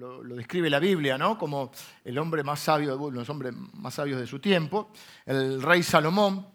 [0.00, 1.36] lo, describe la Biblia, ¿no?
[1.36, 1.70] Como
[2.04, 4.90] el hombre más sabio, de los hombres más sabios de su tiempo,
[5.26, 6.46] el rey Salomón.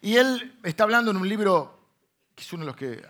[0.00, 1.80] Y él está hablando en un libro
[2.34, 3.02] que es uno de los que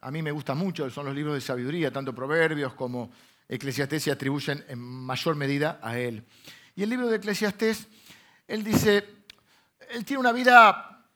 [0.00, 3.10] a mí me gusta mucho, son los libros de sabiduría, tanto Proverbios como
[3.48, 6.24] Eclesiastés se atribuyen en mayor medida a él.
[6.74, 7.88] Y el libro de Eclesiastés,
[8.46, 9.04] él dice,
[9.90, 11.06] él tiene una vida,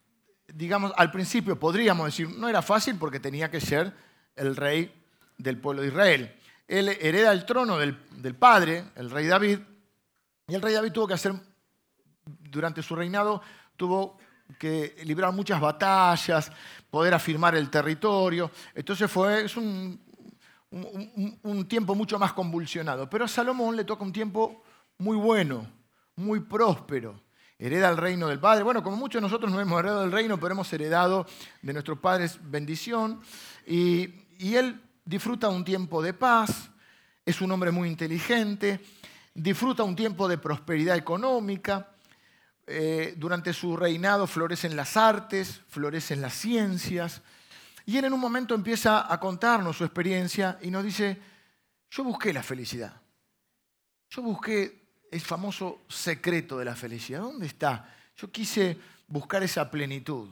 [0.53, 3.93] digamos, al principio podríamos decir, no era fácil porque tenía que ser
[4.37, 4.93] el rey
[5.39, 6.40] del pueblo de Israel.
[6.71, 7.97] Él hereda el trono del,
[8.39, 9.59] padre, el rey David,
[10.47, 11.35] y el rey David tuvo que hacer,
[12.25, 13.43] durante su reinado,
[13.77, 14.19] tuvo
[14.57, 16.53] que librar muchas batallas,
[16.89, 18.53] poder afirmar el territorio.
[18.73, 20.01] Entonces fue es un,
[20.71, 23.11] un, tiempo mucho más convulsionado.
[23.11, 24.63] Pero a Salomón le toca un tiempo
[24.99, 25.67] muy bueno,
[26.15, 27.21] muy próspero.
[27.59, 28.63] Hereda el reino del Padre.
[28.63, 31.27] Bueno, como muchos nosotros no hemos heredado el reino, pero hemos heredado
[31.63, 33.21] de nuestros padres bendición.
[33.67, 36.71] Y, y él disfruta un tiempo de paz,
[37.25, 38.81] es un hombre muy inteligente,
[39.35, 41.91] disfruta un tiempo de prosperidad económica.
[42.67, 47.23] Eh, durante su reinado florecen las artes, florecen las ciencias.
[47.87, 51.19] Y él en un momento empieza a contarnos su experiencia y nos dice,
[51.91, 53.01] yo busqué la felicidad.
[54.11, 57.21] Yo busqué el famoso secreto de la felicidad.
[57.21, 57.93] ¿Dónde está?
[58.17, 58.79] Yo quise
[59.09, 60.29] buscar esa plenitud.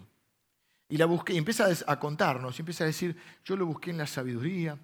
[0.89, 3.99] Y la busqué, y empieza a contarnos, y empieza a decir, yo lo busqué en
[3.99, 4.79] la sabiduría,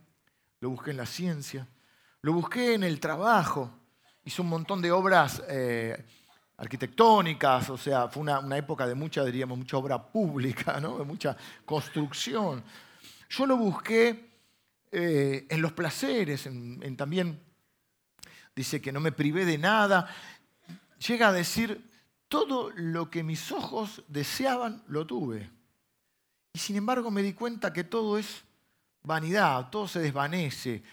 [0.61, 1.66] lo busqué en la ciencia,
[2.20, 3.70] lo busqué en el trabajo.
[4.24, 6.05] Hizo un montón de obras eh,
[6.58, 10.98] arquitectónicas, o sea, fue una, época de mucha, diríamos, mucha obra pública, ¿no?
[10.98, 12.62] de mucha construcción.
[13.30, 14.30] Yo lo busqué
[14.92, 16.48] eh, en los placeres,
[16.96, 17.41] también
[18.55, 20.08] dice que no me privé de nada.
[21.06, 21.91] Llega a decir,
[22.28, 25.50] todo lo que mis ojos deseaban, lo tuve.
[26.55, 28.44] Y sin embargo me di cuenta que todo es
[29.02, 30.84] vanidad, todo se desvanece,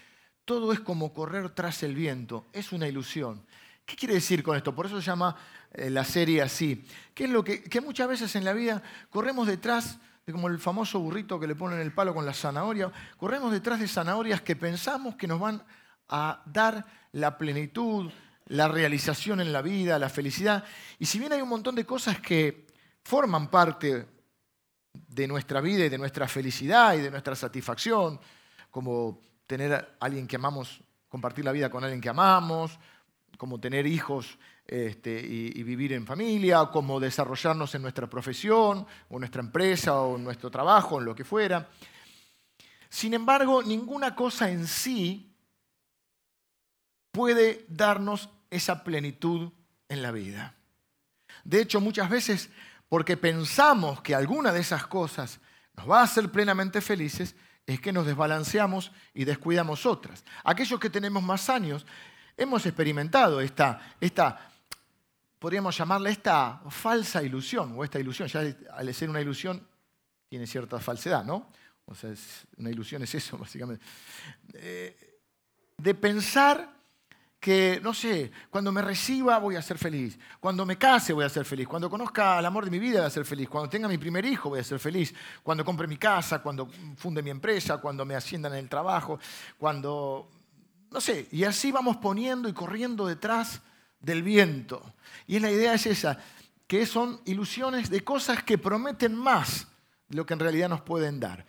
[0.44, 3.46] todo es como correr tras el viento, es una ilusión.
[3.86, 4.74] ¿Qué quiere decir con esto?
[4.74, 5.36] Por eso se llama
[5.72, 6.84] eh, la serie así.
[7.14, 8.82] ¿Qué es lo que, que muchas veces en la vida
[9.12, 12.92] corremos detrás de como el famoso burrito que le ponen el palo con la zanahoria,
[13.18, 15.64] corremos detrás de zanahorias que pensamos que nos van
[16.10, 18.12] a dar la plenitud,
[18.48, 20.64] la realización en la vida, la felicidad.
[20.98, 22.66] Y si bien hay un montón de cosas que
[23.04, 24.08] forman parte
[24.94, 28.20] de nuestra vida y de nuestra felicidad y de nuestra satisfacción,
[28.70, 32.80] como tener a alguien que amamos, compartir la vida con alguien que amamos,
[33.38, 39.42] como tener hijos este, y, vivir en familia, como desarrollarnos en nuestra profesión, o nuestra
[39.42, 41.68] empresa, o nuestro trabajo, en lo que fuera.
[42.88, 45.34] Sin embargo, ninguna cosa en sí
[47.12, 49.52] puede darnos esa plenitud
[49.90, 50.56] en la vida.
[51.44, 52.50] De hecho, muchas veces
[52.92, 55.40] porque pensamos que alguna de esas cosas
[55.78, 60.26] nos va a hacer plenamente felices, es que nos desbalanceamos y descuidamos otras.
[60.44, 61.86] Aquellos que tenemos más años
[62.36, 64.52] hemos experimentado esta, esta
[65.40, 68.42] podríamos llamarla esta falsa ilusión, o esta ilusión, ya
[68.74, 69.66] al ser una ilusión
[70.28, 71.50] tiene cierta falsedad, ¿no?
[71.86, 72.14] O sea,
[72.58, 73.86] una ilusión es eso, básicamente.
[74.54, 75.22] Eh,
[75.78, 76.81] de pensar
[77.42, 81.30] que, no sé, cuando me reciba voy a ser feliz, cuando me case voy a
[81.30, 83.88] ser feliz, cuando conozca al amor de mi vida voy a ser feliz, cuando tenga
[83.88, 87.80] mi primer hijo voy a ser feliz, cuando compre mi casa, cuando funde mi empresa,
[87.80, 89.20] cuando me asciendan en el trabajo,
[89.58, 90.30] cuando,
[90.92, 93.62] no sé, y así vamos poniendo y corriendo detrás
[94.00, 94.94] del viento.
[95.26, 96.20] Y la idea es esa,
[96.68, 99.68] que son ilusiones de cosas que prometen más
[100.08, 101.44] de lo que en realidad nos pueden dar.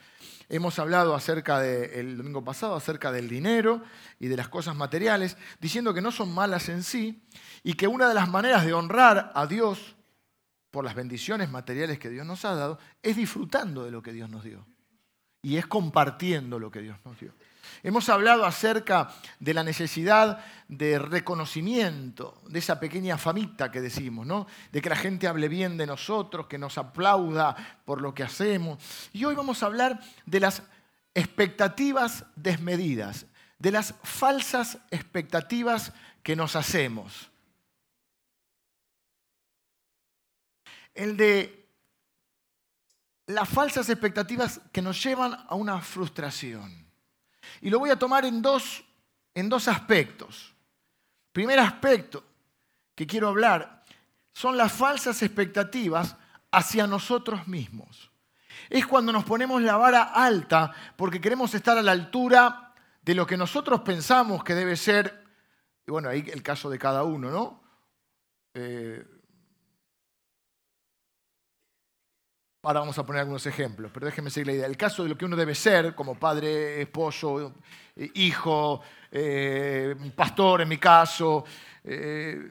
[0.53, 3.83] Hemos hablado acerca del domingo pasado acerca del dinero
[4.21, 7.23] y de las cosas materiales, diciendo que no son malas en sí
[7.63, 9.97] y que una de las maneras de honrar a Dios
[10.71, 14.29] por las bendiciones materiales que Dios nos ha dado es disfrutando de lo que Dios
[14.29, 14.67] nos dio
[15.41, 17.33] y es compartiendo lo que Dios nos dio.
[17.83, 24.47] Hemos hablado acerca de la necesidad de reconocimiento, de esa pequeña famita que decimos, ¿no?
[24.71, 28.79] De que la gente hable bien de nosotros, que nos aplauda por lo que hacemos.
[29.13, 30.63] Y hoy vamos a hablar de las
[31.15, 33.27] expectativas desmedidas,
[33.59, 35.93] de las falsas expectativas
[36.23, 37.31] que nos hacemos.
[40.95, 41.63] El de
[43.27, 46.87] las falsas expectativas que nos llevan a una frustración.
[47.61, 48.85] Y lo voy a tomar en dos,
[49.35, 50.55] en dos aspectos.
[51.33, 52.25] Primer aspecto
[52.95, 53.83] que quiero hablar
[54.33, 56.17] son las falsas expectativas
[56.51, 58.11] hacia nosotros mismos.
[58.71, 63.27] Es cuando nos ponemos la vara alta porque queremos estar a la altura de lo
[63.27, 65.25] que nosotros pensamos que debe ser,
[65.87, 67.63] y bueno, ahí el caso de cada uno, ¿no?
[68.55, 69.05] Eh,
[72.65, 74.67] Ahora vamos a poner algunos ejemplos, pero déjenme seguir la idea.
[74.67, 77.55] El caso de lo que uno debe ser como padre, esposo,
[77.97, 78.81] eh, hijo,
[79.11, 81.45] eh, pastor en mi caso.
[81.83, 82.49] Eh,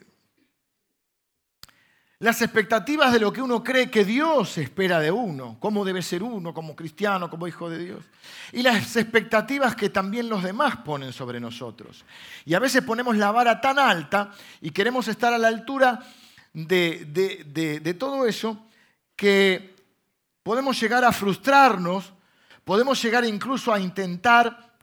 [2.19, 6.23] las expectativas de lo que uno cree que Dios espera de uno, cómo debe ser
[6.23, 8.03] uno como cristiano, como hijo de Dios.
[8.51, 12.03] Y las expectativas que también los demás ponen sobre nosotros.
[12.43, 16.03] Y a veces ponemos la vara tan alta y queremos estar a la altura
[16.53, 18.65] de todo eso
[19.15, 19.70] que
[20.43, 22.13] podemos llegar a frustrarnos,
[22.63, 24.75] podemos llegar incluso a intentar,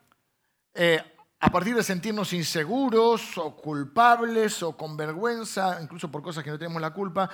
[0.74, 1.02] eh,
[1.40, 6.58] a partir de sentirnos inseguros o culpables o con vergüenza, incluso por cosas que no
[6.58, 7.28] tenemos la culpa,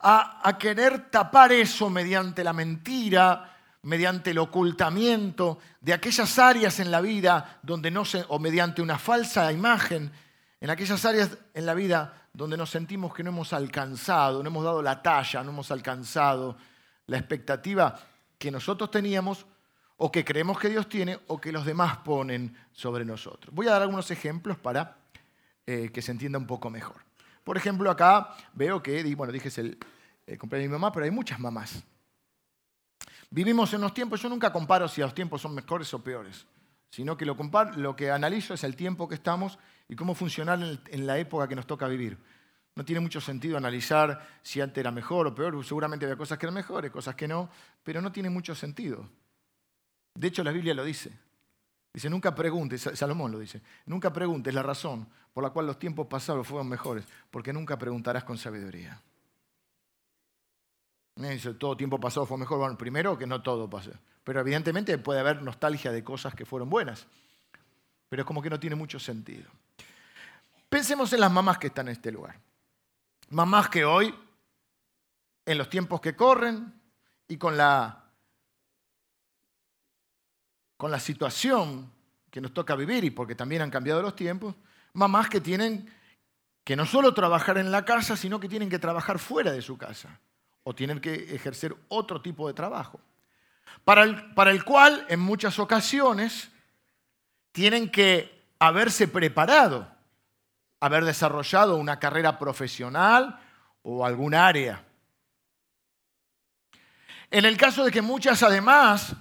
[0.00, 7.00] a, querer tapar eso mediante la mentira, mediante el ocultamiento de aquellas áreas en la
[7.00, 10.10] vida donde no se, o mediante una falsa imagen,
[10.60, 14.64] en aquellas áreas en la vida donde nos sentimos que no hemos alcanzado, no hemos
[14.64, 16.56] dado la talla, no hemos alcanzado
[17.12, 17.98] la expectativa
[18.38, 19.46] que nosotros teníamos
[19.98, 23.54] o que creemos que Dios tiene o que los demás ponen sobre nosotros.
[23.54, 24.96] Voy a dar algunos ejemplos para
[25.64, 26.96] eh, que se entienda un poco mejor.
[27.44, 29.78] Por ejemplo, acá veo que, bueno, dije es el,
[30.38, 31.84] cumpleaños de mi mamá, pero hay muchas mamás.
[33.30, 36.46] Vivimos en los tiempos, yo nunca comparo si los tiempos son mejores o peores,
[36.90, 37.36] sino que lo,
[37.76, 41.56] lo que analizo es el tiempo que estamos y cómo funcionar en la época que
[41.56, 42.18] nos toca vivir.
[42.74, 45.64] No tiene mucho sentido analizar si antes era mejor o peor.
[45.64, 47.50] Seguramente había cosas que eran mejores, cosas que no,
[47.82, 49.06] pero no tiene mucho sentido.
[50.14, 51.12] De hecho, la Biblia lo dice.
[51.92, 56.06] Dice, nunca preguntes, Salomón lo dice, nunca preguntes la razón por la cual los tiempos
[56.06, 58.98] pasados fueron mejores, porque nunca preguntarás con sabiduría.
[61.16, 62.58] Dice, todo tiempo pasado fue mejor.
[62.58, 63.92] Bueno, primero que no todo pasó,
[64.24, 67.06] pero evidentemente puede haber nostalgia de cosas que fueron buenas,
[68.08, 69.50] pero es como que no tiene mucho sentido.
[70.70, 72.36] Pensemos en las mamás que están en este lugar
[73.32, 74.14] mamás que hoy,
[75.46, 76.72] en los tiempos que corren
[77.26, 78.04] y con la,
[80.76, 81.90] con la situación
[82.30, 84.54] que nos toca vivir y porque también han cambiado los tiempos,
[84.92, 85.90] mamás que tienen
[86.62, 89.76] que no solo trabajar en la casa, sino que tienen que trabajar fuera de su
[89.78, 90.20] casa
[90.62, 93.00] o tienen que ejercer otro tipo de trabajo,
[93.84, 96.50] para el, para el cual en muchas ocasiones
[97.50, 99.91] tienen que haberse preparado
[100.82, 103.38] haber desarrollado una carrera profesional
[103.82, 104.84] o algún área.
[107.30, 109.14] En el caso de que muchas además,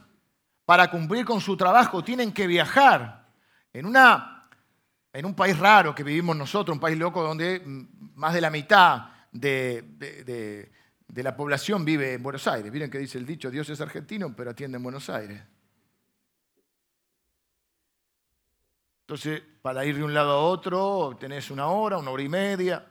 [0.65, 3.27] para cumplir con su trabajo, tienen que viajar
[3.71, 4.49] en, una,
[5.13, 7.61] en un país raro que vivimos nosotros, un país loco donde
[8.15, 9.83] más de la mitad de,
[11.07, 12.71] de la población vive en Buenos Aires.
[12.71, 15.39] Miren que dice el dicho, Dios es argentino, pero atiende en Buenos Aires.
[19.11, 22.87] Entonces, para ir de un lado a otro, tenés una hora, una hora y media.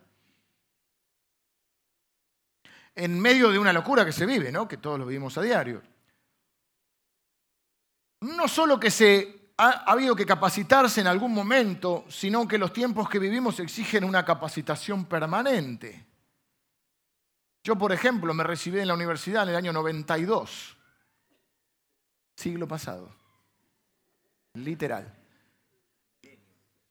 [2.94, 4.68] En medio de una locura que se vive, ¿no?
[4.68, 5.80] Que todos lo vivimos a diario.
[8.20, 12.74] No solo que se ha, ha habido que capacitarse en algún momento, sino que los
[12.74, 16.04] tiempos que vivimos exigen una capacitación permanente.
[17.64, 20.76] Yo, por ejemplo, me recibí en la universidad en el año 92,
[22.36, 23.10] siglo pasado,
[24.52, 25.19] literal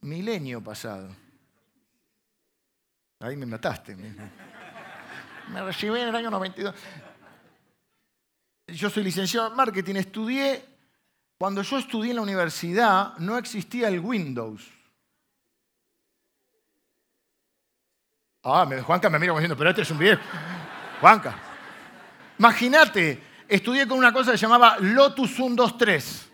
[0.01, 1.15] milenio pasado.
[3.19, 3.95] Ahí me mataste.
[5.49, 6.75] Me recibí en el año 92.
[8.67, 10.63] Yo soy licenciado en marketing, estudié,
[11.37, 14.67] cuando yo estudié en la universidad no existía el Windows.
[18.43, 20.21] Ah, Juanca me mira como diciendo, pero este es un viejo.
[21.01, 21.35] Juanca.
[22.37, 26.28] Imagínate, estudié con una cosa que se llamaba Lotus 123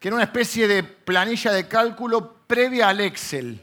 [0.00, 3.60] que era una especie de planilla de cálculo previa al Excel.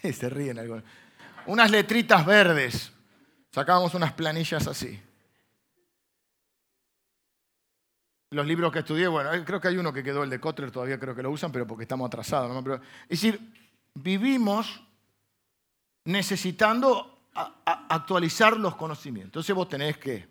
[0.02, 0.84] Se ríen algunos.
[1.46, 2.92] Unas letritas verdes.
[3.50, 5.02] Sacábamos unas planillas así.
[8.30, 11.00] Los libros que estudié, bueno, creo que hay uno que quedó, el de Kotler, todavía
[11.00, 12.80] creo que lo usan, pero porque estamos atrasados.
[13.08, 13.40] es decir,
[13.94, 14.80] vivimos
[16.04, 17.30] necesitando
[17.64, 19.30] actualizar los conocimientos.
[19.30, 20.28] Entonces vos tenés que,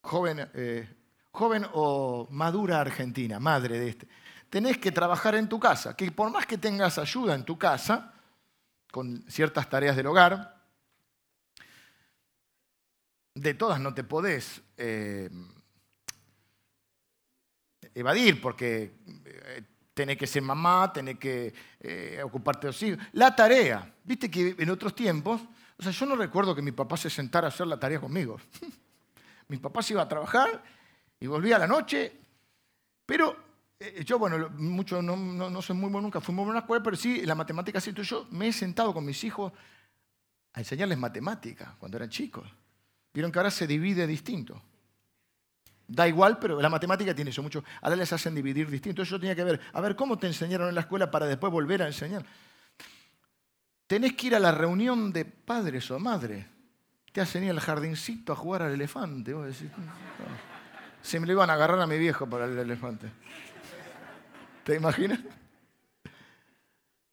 [0.00, 0.97] joven, eh,
[1.38, 4.08] joven o madura argentina, madre de este,
[4.50, 8.12] tenés que trabajar en tu casa, que por más que tengas ayuda en tu casa,
[8.90, 10.58] con ciertas tareas del hogar,
[13.34, 15.30] de todas no te podés eh,
[17.94, 19.62] evadir, porque eh,
[19.94, 22.98] tenés que ser mamá, tenés que eh, ocuparte de los hijos.
[23.12, 25.40] La tarea, viste que en otros tiempos,
[25.78, 28.40] o sea, yo no recuerdo que mi papá se sentara a hacer la tarea conmigo.
[29.46, 30.77] mi papá se iba a trabajar
[31.20, 32.12] y volví a la noche.
[33.04, 33.36] Pero
[33.80, 36.60] eh, yo, bueno, mucho, no, no, soy muy bueno, nunca fui muy bueno en la
[36.60, 37.92] escuela, pero sí, la matemática sí.
[37.92, 39.52] Yo me he sentado con mis hijos
[40.52, 42.48] a enseñarles matemática cuando eran chicos.
[43.12, 44.60] Vieron que ahora se divide distinto.
[45.86, 47.64] Da igual, pero la matemática tiene eso mucho.
[47.80, 49.02] Ahora les hacen dividir distinto.
[49.02, 51.82] Eso tenía que ver, a ver, ¿cómo te enseñaron en la escuela para después volver
[51.82, 52.26] a enseñar?
[53.86, 56.44] Tenés que ir a la reunión de padres o madres.
[57.10, 59.32] Te hacen ir al jardincito a jugar al elefante.
[61.02, 63.10] Se me lo iban a agarrar a mi viejo para el elefante.
[64.64, 65.20] ¿Te imaginas?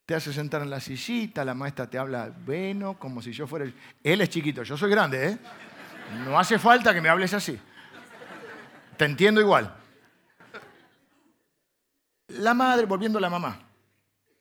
[0.06, 3.66] Te hace sentar en la sillita, la maestra te habla bueno, como si yo fuera...
[4.04, 5.38] Él es chiquito, yo soy grande, ¿eh?
[6.26, 7.60] No hace falta que me hables así.
[8.98, 9.74] Te entiendo igual.
[12.28, 13.60] La madre, volviendo a la mamá,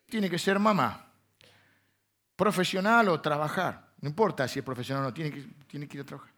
[0.07, 1.07] tiene que ser mamá.
[2.37, 3.89] Profesional o trabajar.
[4.01, 6.34] No importa si es profesional o no, tiene que, tiene que ir a trabajar.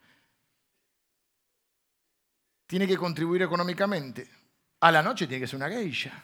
[2.67, 4.29] Tiene que contribuir económicamente.
[4.81, 6.23] A la noche tiene que ser una geisha.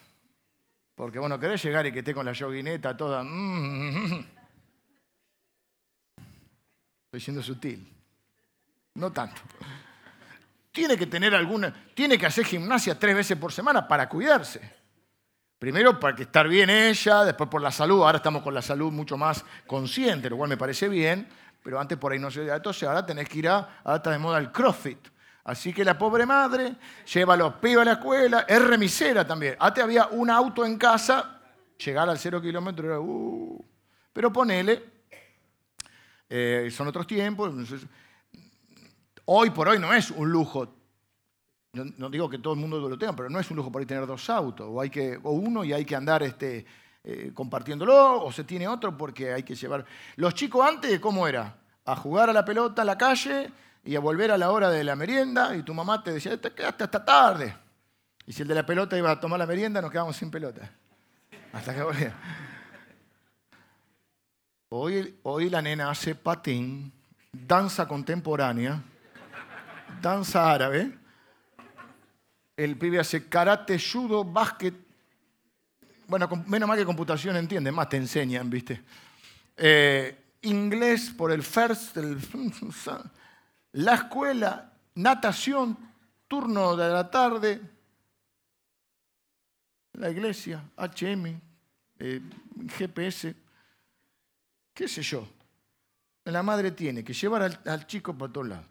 [0.94, 3.24] Porque bueno, querés llegar y que esté con la yoguineta toda.
[3.24, 4.26] Mm.
[7.06, 7.92] Estoy siendo sutil.
[8.96, 9.42] No tanto
[10.74, 14.60] tiene que tener alguna, tiene que hacer gimnasia tres veces por semana para cuidarse.
[15.60, 18.92] Primero para que estar bien ella, después por la salud, ahora estamos con la salud
[18.92, 21.30] mucho más consciente, lo cual me parece bien,
[21.64, 24.18] pero antes por ahí no se entonces ahora tenés que ir a, ahora está de
[24.18, 25.13] moda el CrossFit.
[25.46, 26.76] Así que la pobre madre
[27.14, 29.58] lleva a los pibes a la escuela, es remisera también.
[29.60, 31.42] Antes había un auto en casa,
[31.78, 33.66] llegar al cero kilómetro era, uh,
[34.14, 34.84] pero ponele,
[36.30, 37.54] eh, son otros tiempos,
[39.26, 40.68] Hoy por hoy no es un lujo.
[41.72, 43.86] No, digo que todo el mundo lo tenga, pero no es un lujo por ahí
[43.86, 46.66] tener dos autos, o, hay que, o uno y hay que andar este,
[47.04, 49.86] eh, compartiéndolo, o se tiene otro porque hay que llevar.
[50.18, 51.56] Los chicos antes, ¿cómo era?
[51.86, 53.50] A jugar a la pelota a la calle
[53.84, 56.52] y a volver a la hora de la merienda, y tu mamá te decía, te
[56.54, 57.56] quedaste hasta tarde.
[58.26, 60.72] Y si el de la pelota iba a tomar la merienda, nos quedamos sin pelota.
[61.52, 62.16] Hasta que volvía.
[64.70, 66.92] Hoy, hoy la nena hace patín,
[67.32, 68.82] danza contemporánea
[70.02, 70.92] danza árabe.
[72.56, 74.76] El pibe hace karate, judo, básquet.
[76.08, 78.82] Bueno, menos mal que computación entiende, más te enseñan, ¿viste?
[79.58, 81.98] Eh, inglés por el first,
[83.74, 85.78] la escuela, natación,
[86.28, 87.62] turno de la tarde,
[89.94, 91.40] la iglesia, HM,
[92.00, 92.22] eh,
[92.78, 93.36] GPS,
[94.74, 95.28] qué sé yo.
[96.26, 98.66] La madre tiene que llevar al, chico por todos lados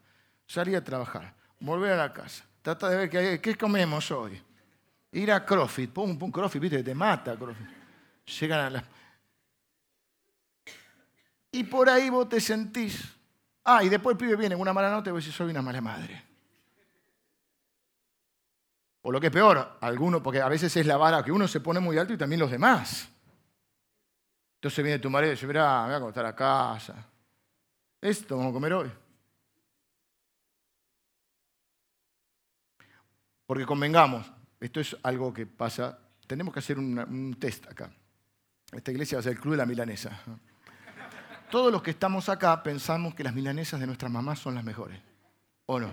[0.47, 4.41] salir a trabajar, volver a la casa, trata de ver qué, comemos hoy.
[5.13, 7.67] Ir a CrossFit, pum, pum, CrossFit, viste, te mata CrossFit.
[8.41, 8.85] Llegan a las...
[11.51, 13.22] Y por ahí vos te sentís...
[13.65, 15.63] Ah, y después el pibe viene en una mala nota y vos decís, soy una
[15.63, 16.25] mala madre.
[19.03, 21.61] O lo que es peor, alguno, porque a veces es la vara que uno se
[21.61, 23.09] pone muy alto y también los demás.
[24.57, 27.05] Entonces viene tu marido y dice, mirá, me voy a acostar a casa.
[28.01, 28.93] Esto vamos a comer hoy.
[33.45, 37.93] Porque convengamos, esto es algo que pasa, tenemos que hacer un, test acá.
[38.71, 40.23] Esta iglesia va a ser el club de la milanesa.
[41.53, 44.99] Todos los que estamos acá pensamos que las milanesas de nuestras mamás son las mejores.
[45.67, 45.93] ¿O no?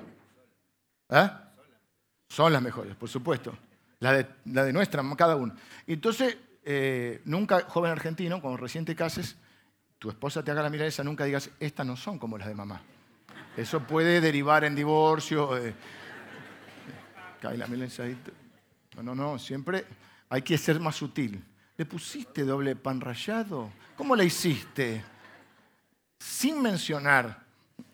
[1.09, 1.29] ¿Eh?
[2.29, 3.57] Son las mejores, por supuesto.
[3.99, 5.53] La de, la nuestra, cada uno.
[5.85, 9.35] Entonces, eh, nunca, joven argentino, cuando recién te cases,
[9.97, 12.81] tu esposa te haga la milanesa, nunca digas, estas no son como las de mamá.
[13.57, 15.57] Eso puede derivar en divorcio.
[15.57, 15.73] Eh,
[17.41, 19.85] cae la No, no, no, siempre
[20.29, 21.43] hay que ser más sutil.
[21.75, 23.73] ¿Le pusiste doble pan rallado?
[23.97, 25.03] ¿Cómo le hiciste?
[26.19, 27.43] Sin mencionar.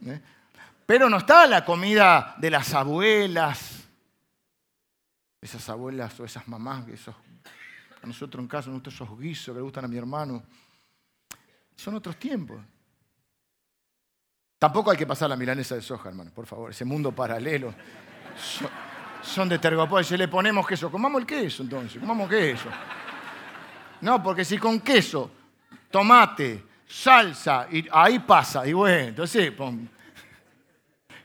[0.05, 0.21] ¿eh?
[0.85, 3.87] Pero no está la comida de las abuelas.
[5.41, 7.15] Esas abuelas o esas mamás, esos,
[8.01, 10.43] a nosotros en casa, nosotros esos guisos que le gustan a mi hermano.
[11.75, 12.59] Son otros tiempos.
[14.57, 17.75] Tampoco hay que pasar la milanesa de soja, hermano, por favor, ese mundo paralelo
[19.25, 20.05] son de Tergopol.
[20.05, 22.69] Si le ponemos queso, comamos el queso entonces, comamos queso.
[24.01, 25.31] No, porque si con queso,
[25.89, 26.63] tomate,
[26.95, 29.53] salsa, y ahí pasa, y bueno, entonces,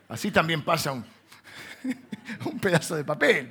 [0.09, 1.05] así también pasa un,
[2.45, 3.49] un pedazo de papel,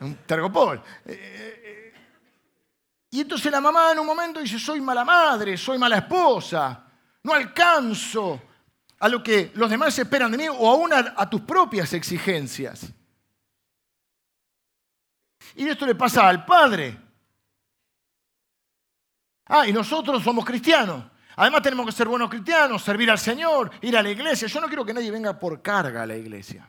[0.00, 0.82] un tergopol.
[3.10, 6.84] Y entonces la mamá en un momento dice, soy mala madre, soy mala esposa,
[7.22, 8.42] no alcanzo
[8.98, 12.92] a lo que los demás esperan de mí o aún a tus propias exigencias.
[15.54, 17.03] Y esto le pasa al Padre.
[19.46, 21.04] Ah, y nosotros somos cristianos.
[21.36, 24.46] Además tenemos que ser buenos cristianos, servir al Señor, ir a la iglesia.
[24.48, 26.68] Yo no quiero que nadie venga por carga a la iglesia.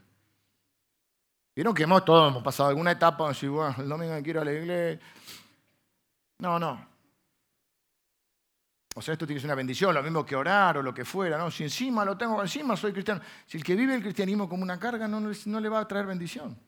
[1.56, 4.52] Vieron que hemos, todos hemos pasado alguna etapa donde bueno, el domingo quiero ir a
[4.52, 5.08] la iglesia.
[6.40, 6.88] No, no.
[8.96, 11.06] o sea, esto tiene que ser una bendición, lo mismo que orar o lo que
[11.06, 11.50] fuera, ¿no?
[11.50, 13.22] Si encima lo tengo encima, soy cristiano.
[13.46, 16.08] Si el que vive el cristianismo como una carga no, no le va a traer
[16.08, 16.60] bendición.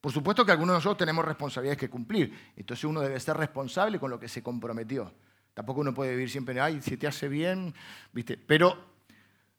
[0.00, 2.52] Por supuesto que algunos de nosotros tenemos responsabilidades que cumplir.
[2.56, 5.12] Entonces uno debe ser responsable con lo que se comprometió.
[5.54, 7.74] Tampoco uno puede vivir siempre, ay, si te hace bien,
[8.12, 8.36] ¿viste?
[8.36, 8.76] Pero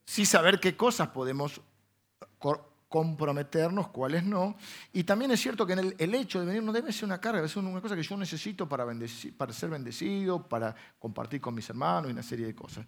[0.06, 1.62] sí saber qué cosas podemos
[2.92, 4.58] comprometernos, cuáles no.
[4.92, 7.64] Y también es cierto que el, hecho de venir no debe ser una carga, ser
[7.64, 8.86] una cosa que yo necesito para,
[9.38, 12.86] para ser bendecido, para compartir con mis hermanos y una serie de cosas.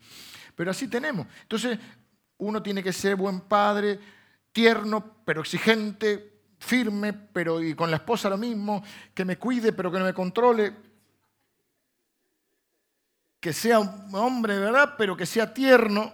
[0.56, 1.26] Pero así tenemos.
[1.44, 1.80] Entonces,
[2.40, 3.98] uno tiene que ser buen padre,
[4.52, 8.84] tierno, pero exigente, firme, pero y con la esposa lo mismo,
[9.14, 10.93] que me cuide, pero que no me controle.
[13.44, 14.96] Que sea un hombre, ¿verdad?
[14.98, 16.14] Pero que sea tierno.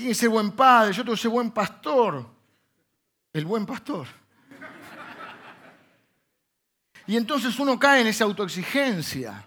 [0.00, 2.26] tiene ese buen padre, yo tengo ese buen pastor,
[3.34, 4.06] el buen pastor.
[7.06, 9.46] Y entonces uno cae en esa autoexigencia.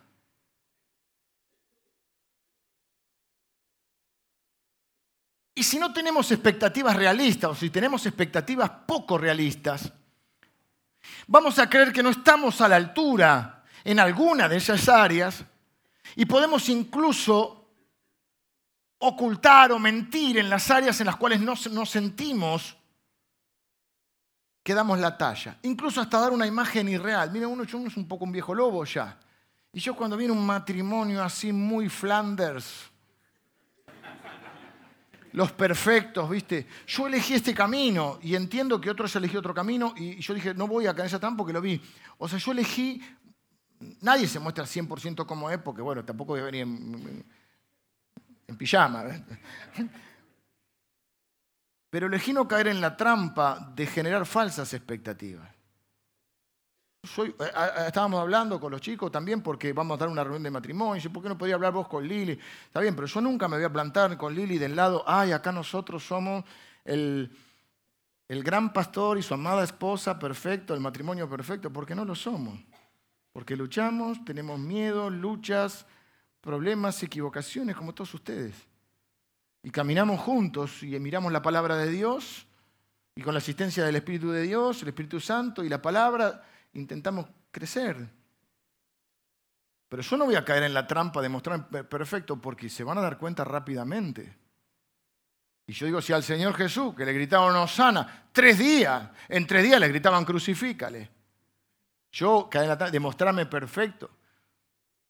[5.56, 9.92] Y si no tenemos expectativas realistas o si tenemos expectativas poco realistas,
[11.28, 15.44] vamos a creer que no estamos a la altura en alguna de esas áreas
[16.16, 17.64] y podemos incluso
[19.00, 22.78] ocultar o mentir en las áreas en las cuales no nos sentimos
[24.64, 25.58] que damos la talla.
[25.64, 27.32] Incluso hasta dar una imagen irreal.
[27.32, 29.20] Mira, uno, uno es un poco un viejo lobo ya.
[29.74, 32.93] Y yo cuando viene un matrimonio así muy Flanders,
[35.34, 36.68] los perfectos, ¿viste?
[36.88, 40.68] Yo elegí este camino y entiendo que otros elegí otro camino y yo dije, no
[40.68, 41.82] voy a caer en porque lo vi.
[42.20, 43.02] O sea, yo elegí,
[44.02, 47.26] nadie se muestra al 100% como es, porque bueno, tampoco voy a venir en,
[48.48, 49.06] en pijama.
[51.90, 55.53] Pero elegí no caer en la trampa de generar falsas expectativas.
[57.04, 57.36] Eh,
[57.88, 61.02] estábamos hablando con los chicos también porque vamos a dar una reunión de matrimonio.
[61.04, 62.40] Y ¿por qué no podía hablar vos con Lili?
[62.66, 65.52] Está bien, pero yo nunca me voy a plantar con Lili del lado, ay, acá
[65.52, 66.46] nosotros somos
[66.86, 67.30] el,
[68.30, 72.58] el gran pastor y su amada esposa perfecto, el matrimonio perfecto, porque no lo somos.
[73.34, 75.86] Porque luchamos, tenemos miedo, luchas,
[76.40, 78.56] problemas, equivocaciones, como todos ustedes.
[79.62, 82.48] Y caminamos juntos y miramos la palabra de Dios
[83.16, 87.28] y con la asistencia del Espíritu de Dios, el Espíritu Santo y la palabra, intentamos
[87.52, 88.10] crecer.
[89.90, 92.98] Pero yo no voy a caer en la trampa de mostrarme perfecto porque se van
[92.98, 94.38] a dar cuenta rápidamente.
[95.68, 99.64] Y yo digo, si al Señor Jesús, que le gritaban sana tres días, en tres
[99.64, 101.10] días le gritaban crucifícale.
[102.12, 104.10] Yo caer en la trampa de mostrarme perfecto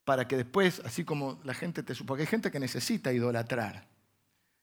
[0.04, 1.96] para que después, así como la gente te...
[2.04, 3.88] Porque hay gente que necesita idolatrar.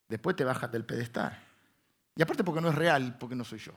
[0.08, 1.38] Después te bajas del pedestal.
[2.14, 3.72] Y aparte porque no es real, porque no soy yo.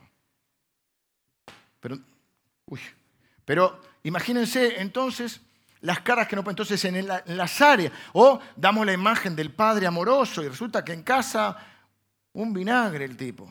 [1.79, 1.99] Pero,
[2.65, 2.81] uy,
[3.45, 5.41] pero imagínense entonces
[5.81, 6.53] las caras que no pueden.
[6.53, 11.03] Entonces en, las áreas, o damos la imagen del padre amoroso y resulta que en
[11.03, 11.57] casa
[12.33, 13.49] un vinagre el tipo.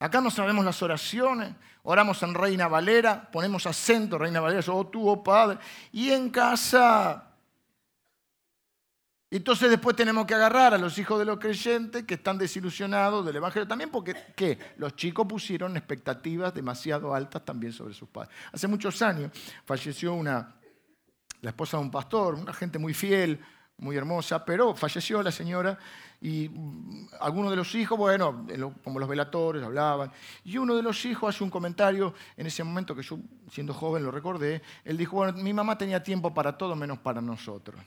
[0.00, 1.54] Acá no sabemos las oraciones,
[1.84, 5.58] oramos en Reina Valera, ponemos acento, Reina Valera, oh tú, oh Padre,
[5.92, 7.33] y en casa.
[9.36, 13.34] Entonces después tenemos que agarrar a los hijos de los creyentes que están desilusionados del
[13.34, 14.56] Evangelio también porque ¿qué?
[14.76, 18.32] los chicos pusieron expectativas demasiado altas también sobre sus padres.
[18.52, 19.32] Hace muchos años
[19.64, 20.54] falleció una,
[21.40, 23.40] la esposa de un pastor, una gente muy fiel,
[23.78, 25.76] muy hermosa, pero falleció la señora
[26.20, 28.46] y mm, algunos de los hijos, bueno,
[28.84, 30.12] como los velatores hablaban,
[30.44, 33.18] y uno de los hijos hace un comentario en ese momento que yo,
[33.50, 37.20] siendo joven, lo recordé, él dijo, bueno, mi mamá tenía tiempo para todo menos para
[37.20, 37.80] nosotros.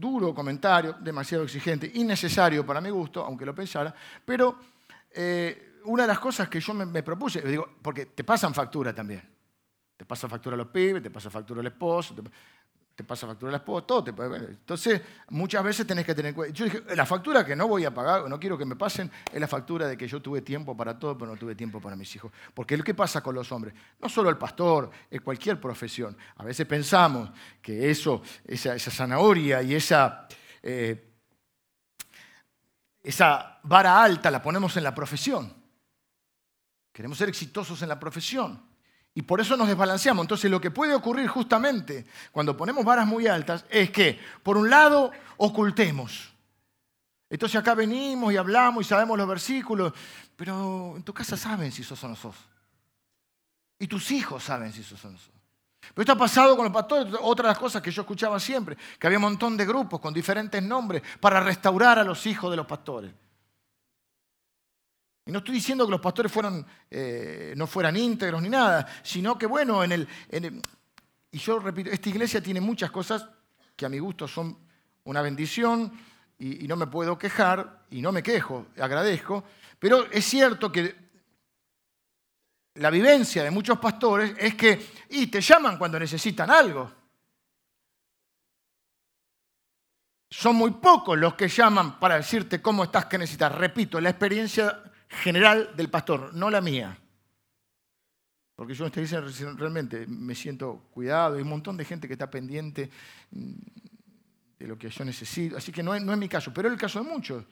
[0.00, 4.58] Duro comentario, demasiado exigente, innecesario para mi gusto, aunque lo pensara, pero
[5.12, 9.22] eh, una de las cosas que yo me, propuse, digo, porque te pasan factura también.
[9.96, 12.22] Te pasa factura a los pibes, te pasa factura al esposo te
[13.04, 14.10] pasa factura la esposa, todo te.
[14.10, 16.54] Entonces, muchas veces tenés que tener cuenta.
[16.54, 19.40] Yo dije, la factura que no voy a pagar, no quiero que me pasen, es
[19.40, 22.14] la factura de que yo tuve tiempo para todo, pero no tuve tiempo para mis
[22.16, 22.32] hijos.
[22.54, 26.44] Porque lo que pasa con los hombres, no solo el pastor, en cualquier profesión, a
[26.44, 30.26] veces pensamos que eso, esa, zanahoria y esa,
[30.62, 31.12] eh,
[33.02, 35.54] esa vara alta la ponemos en la profesión.
[36.92, 38.69] Queremos ser exitosos en la profesión.
[39.14, 40.22] Y por eso nos desbalanceamos.
[40.22, 44.70] Entonces lo que puede ocurrir justamente cuando ponemos varas muy altas es que, por un
[44.70, 46.32] lado, ocultemos.
[47.28, 49.92] Entonces acá venimos y hablamos y sabemos los versículos,
[50.36, 52.36] pero en tu casa saben si sos o no sos.
[53.78, 55.30] Y tus hijos saben si sos o no sos.
[55.80, 58.76] Pero esto ha pasado con los pastores, otra de las cosas que yo escuchaba siempre,
[58.98, 62.56] que había un montón de grupos con diferentes nombres para restaurar a los hijos de
[62.56, 63.12] los pastores.
[65.30, 66.32] Y no estoy diciendo que los pastores
[66.90, 70.08] eh, no fueran íntegros ni nada, sino que bueno, en el,
[71.30, 73.28] y yo repito, esta iglesia tiene muchas cosas
[73.76, 74.58] que a mi gusto son
[75.04, 75.92] una bendición
[76.36, 79.44] y, y no me puedo quejar y no me quejo, agradezco,
[79.78, 80.96] pero es cierto que
[82.74, 86.90] la vivencia de muchos pastores es que y te llaman cuando necesitan algo.
[90.28, 93.54] Son muy pocos los que llaman para decirte cómo estás, que necesitas.
[93.54, 96.96] Repito, la experiencia general del pastor, no la mía.
[98.54, 102.12] Porque yo en esta iglesia realmente me siento cuidado, hay un montón de gente que
[102.12, 102.90] está pendiente
[103.30, 103.52] mm,
[104.58, 105.56] de lo que yo necesito.
[105.56, 107.44] Así que no es, no es mi caso, pero es el caso de muchos.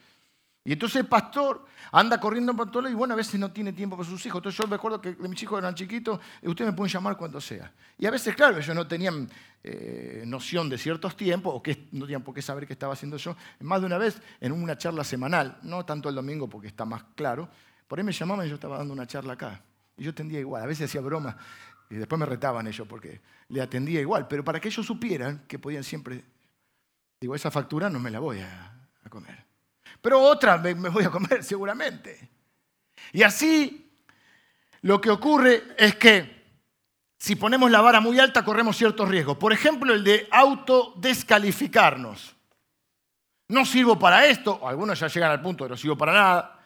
[0.69, 3.97] Y entonces el pastor anda corriendo por todo y bueno, a veces no tiene tiempo
[3.97, 4.41] para sus hijos.
[4.41, 7.41] Entonces yo me acuerdo que mis hijos eran chiquitos, y ustedes me pueden llamar cuando
[7.41, 7.73] sea.
[7.97, 9.31] Y a veces, claro, ellos no tenían
[9.65, 13.17] eh, noción de ciertos tiempos, o que no tenían por qué saber qué estaba haciendo
[13.17, 13.35] yo.
[13.61, 17.03] Más de una vez, en una charla semanal, no tanto el domingo porque está más
[17.15, 17.49] claro,
[17.89, 19.63] por ahí me llamaban y yo estaba dando una charla acá.
[19.97, 21.35] Y yo atendía igual, a veces hacía broma
[21.89, 25.59] y después me retaban ellos porque le atendía igual, pero para que ellos supieran que
[25.59, 26.23] podían siempre,
[27.19, 28.75] digo, esa factura no me la voy a
[29.09, 29.48] comer
[30.01, 32.31] pero otra me, voy a comer seguramente.
[33.13, 33.91] Y así
[34.83, 36.39] lo que ocurre es que
[37.19, 39.37] si ponemos la vara muy alta corremos ciertos riesgos.
[39.37, 42.37] Por ejemplo, el de autodescalificarnos.
[43.49, 46.61] No sirvo para esto, algunos ya llegan al punto de no sirvo para nada.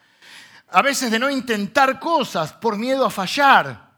[0.68, 3.92] A veces de no intentar cosas por miedo a fallar,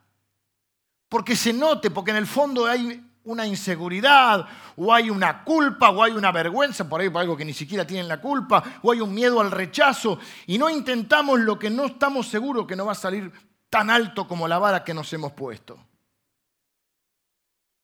[1.08, 6.02] porque se note, porque en el fondo hay una inseguridad, o hay una culpa, o
[6.02, 9.00] hay una vergüenza por ahí por algo que ni siquiera tienen la culpa, o hay
[9.00, 12.92] un miedo al rechazo, y no intentamos lo que no estamos seguros que no va
[12.92, 13.32] a salir
[13.70, 15.78] tan alto como la vara que nos hemos puesto.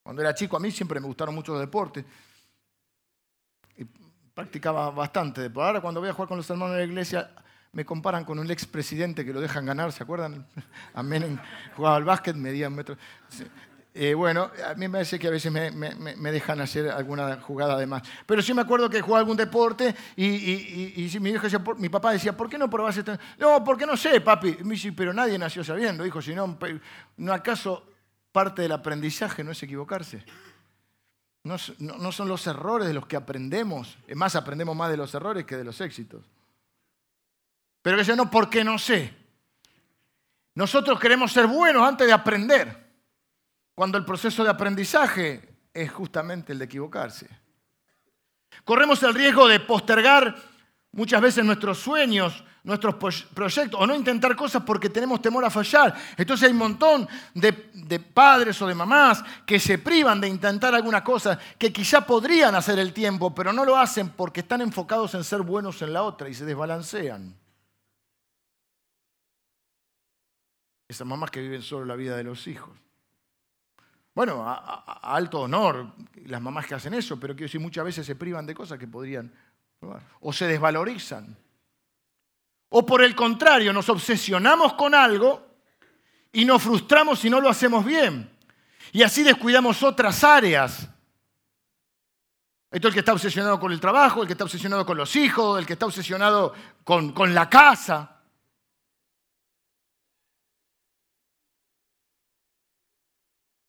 [0.03, 2.05] Cuando era chico a mí siempre me gustaron mucho los deportes.
[3.76, 3.85] Y
[4.35, 5.50] practicaba bastante.
[5.55, 7.31] Ahora cuando voy a jugar con los hermanos de la iglesia
[7.72, 10.46] me comparan con un expresidente que lo dejan ganar, ¿se acuerdan?
[10.94, 11.40] Amén,
[11.76, 12.96] jugaba al básquet, medía un metro.
[13.92, 17.87] Eh, bueno, a mí me parece que a veces me, dejan hacer alguna jugada de
[17.87, 18.03] más.
[18.24, 21.33] Pero sí me acuerdo que jugaba algún deporte y, mi,
[21.79, 23.18] mi, papá decía, ¿por qué no probás esto?
[23.38, 24.59] No, porque no sé, papi.
[24.62, 26.57] me dice, pero nadie nació sabiendo, hijo, si no,
[27.16, 27.88] ¿no acaso
[28.31, 30.24] parte del aprendizaje no es equivocarse?
[31.42, 33.98] No, no son los errores de los que aprendemos.
[34.07, 36.22] Es más, aprendemos más de los errores que de los éxitos.
[37.83, 39.16] Pero que yo no, porque no sé.
[40.55, 42.80] Nosotros queremos ser buenos antes de aprender
[43.81, 45.40] cuando el proceso de aprendizaje
[45.73, 47.27] es justamente el de equivocarse.
[48.62, 50.37] Corremos el riesgo de postergar
[50.93, 52.97] muchas veces nuestros sueños, nuestros
[53.33, 55.97] proyectos, o no intentar cosas porque tenemos temor a fallar.
[56.19, 57.55] Entonces hay un montón de,
[58.01, 62.79] padres o de mamás que se privan de intentar alguna cosa que quizá podrían hacer
[62.79, 66.29] el tiempo, pero no lo hacen porque están enfocados en ser buenos en la otra
[66.29, 67.35] y se desbalancean.
[70.87, 72.89] Esas mamás que viven solo la vida de los hijos.
[74.14, 75.94] Bueno, a, alto honor
[76.27, 78.87] las mamás que hacen eso, pero quiero decir, muchas veces se privan de cosas que
[78.87, 79.33] podrían
[79.79, 80.03] probar.
[80.20, 81.37] O se desvalorizan.
[82.70, 85.46] O por el contrario, nos obsesionamos con algo
[86.33, 88.31] y nos frustramos si no lo hacemos bien.
[88.92, 90.88] Y así descuidamos otras áreas.
[92.70, 95.16] Esto es el que está obsesionado con el trabajo, el que está obsesionado con los
[95.16, 98.20] hijos, el que está obsesionado con, con la casa.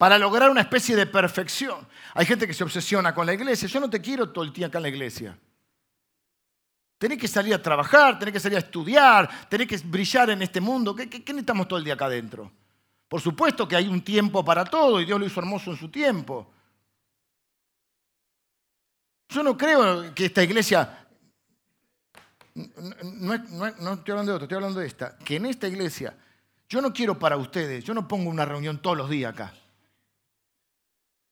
[0.01, 1.87] Para lograr una especie de perfección.
[2.15, 3.67] Hay gente que se obsesiona con la iglesia.
[3.67, 5.37] Yo no te quiero todo el día acá en la iglesia.
[6.97, 10.59] Tenés que salir a trabajar, tenés que salir a estudiar, tenés que brillar en este
[10.59, 10.95] mundo.
[10.95, 12.51] ¿Qué, necesitamos todo el día acá adentro?
[13.07, 15.89] Por supuesto que hay un tiempo para todo y Dios lo hizo hermoso en su
[15.89, 16.51] tiempo.
[19.29, 21.05] Yo no creo que esta iglesia,
[22.55, 26.17] no, estoy hablando de otra, estoy hablando de esta, que en esta iglesia,
[26.67, 29.53] yo no quiero para ustedes, yo no pongo una reunión todos los días acá.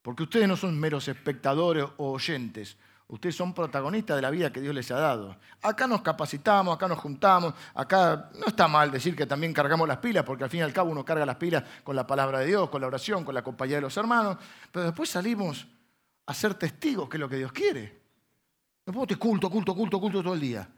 [0.01, 2.77] Porque ustedes no son meros espectadores o oyentes.
[3.07, 5.35] Ustedes son protagonistas de la vida que Dios les ha dado.
[5.63, 9.97] Acá nos capacitamos, acá nos juntamos, acá no está mal decir que también cargamos las
[9.97, 12.45] pilas, porque al fin y al cabo uno carga las pilas con la palabra de
[12.45, 14.37] Dios, con la oración, con la compañía de los hermanos,
[14.71, 15.65] pero después salimos
[16.27, 17.99] a ser testigos, que es lo que Dios quiere.
[18.85, 20.69] No podemos culto, culto, culto, culto todo el día,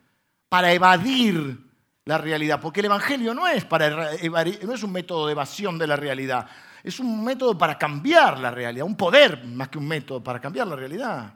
[0.48, 1.70] para evadir
[2.06, 5.88] la realidad, porque el Evangelio no es, para no es un método de evasión de
[5.88, 6.48] la realidad
[6.84, 10.68] es un método para cambiar la realidad, un poder más que un método para cambiar
[10.68, 11.34] la realidad,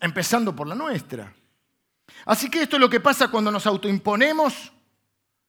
[0.00, 1.32] empezando por la nuestra.
[2.26, 4.72] Así que esto es lo que pasa cuando nos autoimponemos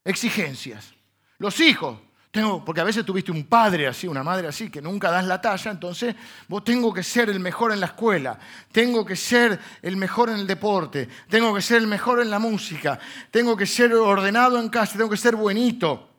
[0.03, 0.93] exigencias.
[1.37, 1.99] Los hijos
[2.31, 5.39] tengo, porque a veces tuviste un padre así, una madre así, que nunca das la
[5.39, 6.15] talla, entonces
[6.49, 8.37] vos tengo que ser el mejor en la escuela,
[8.73, 12.39] tengo que ser el mejor en el deporte, tengo que ser el mejor en la
[12.39, 12.99] música,
[13.31, 16.14] tengo que ser ordenado en casa, tengo que ser buenito.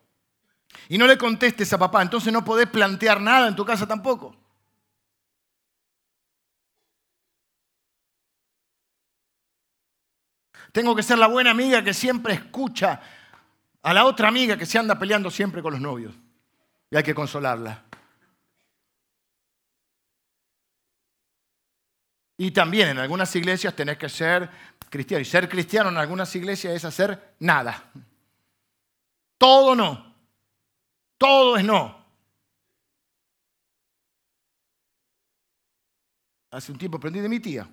[0.88, 4.36] Y no le contestes a papá, entonces no podés plantear nada en tu casa tampoco.
[10.72, 13.00] Tengo que ser la buena amiga que siempre escucha
[13.82, 16.14] a la otra amiga que se anda peleando siempre con los novios.
[16.90, 17.82] Y hay que consolarla.
[22.36, 24.50] Y también en algunas iglesias tenés que ser
[24.90, 25.22] cristiano.
[25.22, 27.90] Y ser cristiano en algunas iglesias es hacer nada.
[29.38, 30.05] Todo no.
[31.18, 32.04] Todo es no.
[36.50, 37.68] Hace un tiempo aprendí de mi tía,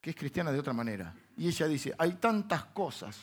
[0.00, 1.14] que es cristiana de otra manera.
[1.36, 3.18] Y ella dice, hay tantas cosas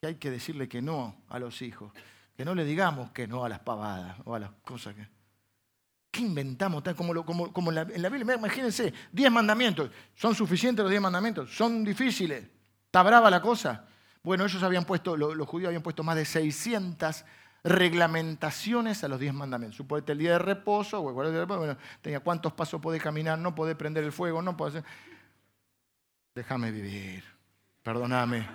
[0.00, 1.92] que hay que decirle que no a los hijos,
[2.36, 5.08] que no le digamos que no a las pavadas o a las cosas que...
[6.10, 6.82] ¿Qué inventamos?
[6.96, 9.90] Como, como, en, la, Biblia, imagínense, diez mandamientos.
[10.14, 11.54] ¿Son suficientes los diez mandamientos?
[11.54, 12.42] ¿Son difíciles?
[12.86, 13.84] ¿Está brava la cosa?
[14.22, 17.24] Bueno, ellos habían puesto, los, judíos habían puesto más de 600
[17.64, 19.76] reglamentaciones a los diez mandamientos.
[19.76, 21.04] Suponete el día de reposo,
[22.00, 24.84] tenía cuántos pasos puede caminar, no puede prender el fuego, no hacer...
[26.34, 27.24] Déjame vivir,
[27.82, 28.46] perdóname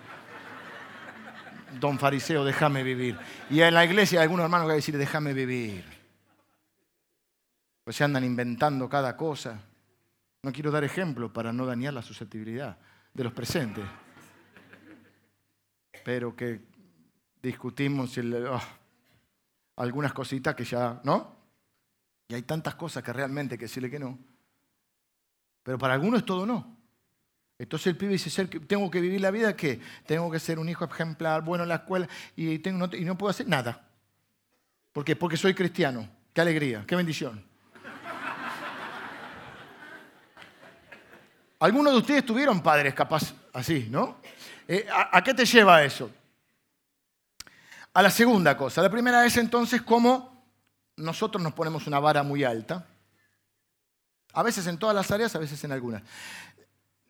[1.79, 3.17] don fariseo, déjame vivir.
[3.49, 5.83] Y en la iglesia hay algunos hermanos que van a decir, déjame vivir.
[7.83, 9.59] Pues se andan inventando cada cosa.
[10.43, 12.77] No quiero dar ejemplo para no dañar la susceptibilidad
[13.13, 13.85] de los presentes.
[16.03, 16.61] Pero que
[17.41, 18.61] discutimos oh,
[19.81, 21.35] algunas cositas que ya, ¿no?
[22.27, 24.17] Y hay tantas cosas que realmente hay que decirle que no.
[25.63, 26.77] Pero para algunos es todo no.
[27.57, 30.85] Entonces el pibe dice, tengo que vivir la vida que tengo que ser un hijo
[30.85, 33.87] ejemplar, bueno en la escuela y, no, puedo hacer nada.
[34.91, 35.15] ¿Por qué?
[35.15, 36.07] Porque soy cristiano.
[36.33, 37.43] Qué alegría, qué bendición.
[41.59, 44.17] Algunos de ustedes tuvieron padres capaz así, ¿no?
[44.67, 46.09] Eh, ¿a, qué te lleva eso?
[47.93, 48.81] A la segunda cosa.
[48.81, 50.45] La primera es entonces cómo
[50.95, 52.85] nosotros nos ponemos una vara muy alta.
[54.33, 56.01] A veces en todas las áreas, a veces en algunas.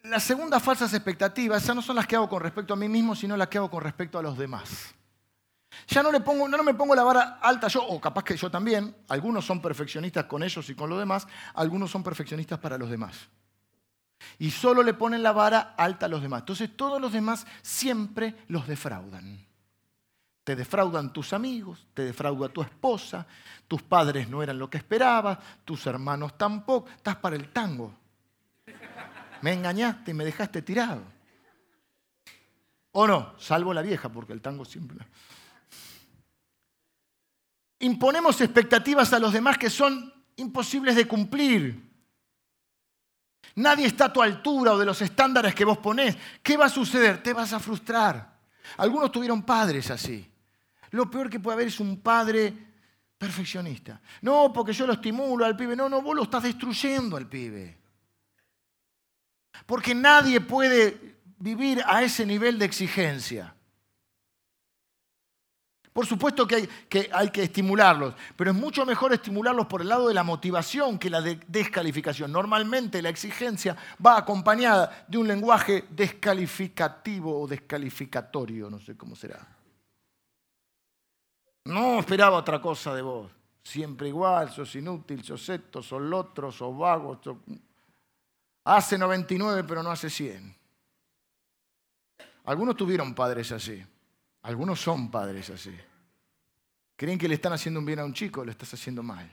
[0.04, 3.16] Las segundas falsas expectativas, esas no son las que hago con respecto a mí mismo,
[3.16, 4.96] sino las que hago con respecto a los demás.
[5.88, 8.50] Ya no, le pongo, no me pongo la vara alta yo, o capaz que yo
[8.50, 12.90] también, algunos son perfeccionistas con ellos y con los demás, algunos son perfeccionistas para los
[12.90, 13.30] demás.
[14.40, 16.42] Y solo le ponen la vara alta a los demás.
[16.42, 19.51] Entonces todos los demás siempre los defraudan.
[20.52, 23.26] Te defraudan tus amigos, te defrauda tu esposa,
[23.68, 28.02] tus padres no eran lo que esperabas, tus hermanos tampoco, estás para el tango
[29.42, 31.04] me engañaste y me dejaste tirado.
[32.94, 33.38] ¿O no?
[33.40, 35.06] Salvo la vieja, porque el tango siempre...
[37.80, 41.92] Imponemos expectativas a los demás que son imposibles de cumplir.
[43.56, 46.16] Nadie está a tu altura o de los estándares que vos ponés.
[46.44, 47.24] ¿Qué va a suceder?
[47.24, 48.38] Te vas a frustrar.
[48.78, 50.31] Algunos tuvieron padres así.
[50.92, 52.54] Lo peor que puede haber es un padre
[53.18, 54.02] perfeccionista.
[54.22, 55.76] No, porque yo lo estimulo al pibe.
[55.76, 57.78] No, no, vos lo estás destruyendo al pibe.
[59.66, 63.56] Porque nadie puede vivir a ese nivel de exigencia.
[65.94, 66.70] Por supuesto que
[67.12, 71.10] hay, que estimularlos, pero es mucho mejor estimularlos por el lado de la motivación que
[71.10, 72.32] la de descalificación.
[72.32, 79.61] Normalmente la exigencia va acompañada de un lenguaje descalificativo o descalificatorio, no sé cómo será.
[81.66, 83.32] No esperaba otra cosa de vos.
[83.64, 87.20] Siempre igual, sos inútil, sos esto, sos lo otro, sos vago.
[87.24, 87.38] Sos...
[88.64, 90.56] Hace 99, pero no hace 100.
[92.46, 93.84] Algunos tuvieron padres así.
[94.44, 95.76] Algunos son padres así.
[96.96, 99.32] Creen que le están haciendo un bien a un chico, le estás haciendo mal.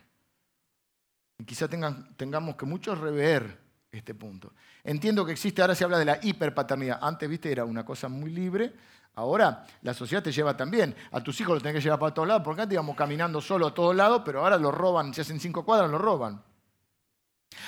[1.39, 4.53] Y quizá tengamos que muchos rever este punto.
[4.85, 6.99] Entiendo que existe, ahora se habla de la hiperpaternidad.
[7.01, 8.73] Antes, viste, era una cosa muy libre.
[9.15, 10.95] Ahora la sociedad te lleva también.
[11.11, 13.67] A tus hijos los tenés que llevar para todos lados, porque antes íbamos caminando solo
[13.67, 16.41] a todos lados, pero ahora lo roban, si hacen cinco cuadras, lo roban.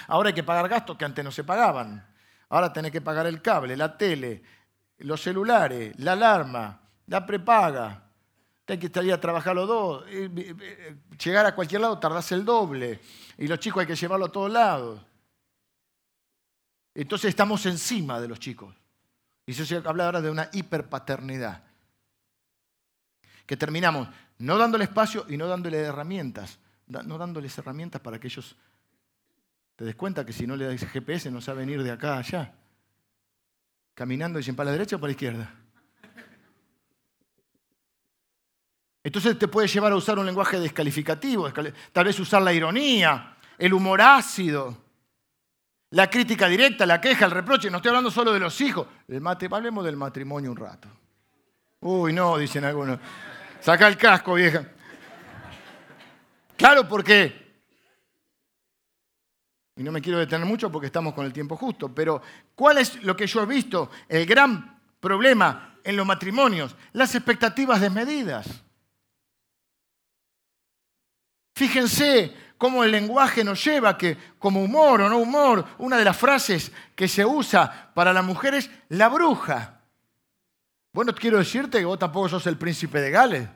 [0.07, 2.07] Ahora hay que pagar gastos que antes no se pagaban.
[2.51, 4.43] Ahora tenés que pagar el cable, la tele,
[4.99, 8.05] los celulares, la alarma, la prepaga.
[8.65, 10.05] Tenés que salir a trabajar los dos.
[10.09, 13.01] Eh, eh, eh, llegar a cualquier lado tardás el doble.
[13.39, 15.01] Y los chicos hay que llevarlo a todos lados.
[16.95, 18.75] Entonces estamos encima de los chicos.
[19.47, 21.65] Y se habla ahora de una hiperpaternidad.
[23.47, 26.59] Que terminamos no dándole espacio y no dándole herramientas.
[26.87, 28.57] No dándoles herramientas para que ellos
[29.81, 32.19] ¿Te des cuenta que si no le das GPS no sabe venir de acá a
[32.19, 32.53] allá?
[33.95, 35.55] Caminando, dicen para la derecha o para la izquierda.
[39.03, 43.73] Entonces te puede llevar a usar un lenguaje descalificativo, tal vez usar la ironía, el
[43.73, 44.77] humor ácido,
[45.91, 47.71] la crítica directa, la queja, el reproche.
[47.71, 48.87] No estoy hablando solo de los hijos.
[49.09, 50.89] El mate, hablemos del matrimonio un rato.
[51.81, 52.99] Uy, no, dicen algunos.
[53.61, 54.65] Saca el casco, vieja.
[56.57, 57.63] Claro, porque,
[59.77, 62.21] y no me quiero detener mucho porque estamos con el tiempo justo, pero
[62.55, 63.91] ¿cuál es lo que yo he visto?
[64.09, 68.63] El gran problema en los matrimonios, las expectativas desmedidas.
[71.55, 76.15] Fíjense cómo el lenguaje nos lleva que como humor o no humor, una de las
[76.15, 79.81] frases que se usa para las mujeres es la bruja.
[80.93, 83.49] Bueno, quiero decirte que vos tampoco sos el príncipe de Gales.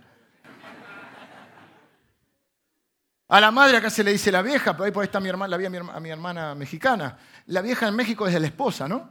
[3.29, 5.51] A la madre acá se le dice la vieja, pero ahí por está mi hermana,
[5.51, 7.19] la vi a mi, hermana mexicana.
[7.49, 9.11] La vieja en México es la esposa, ¿no?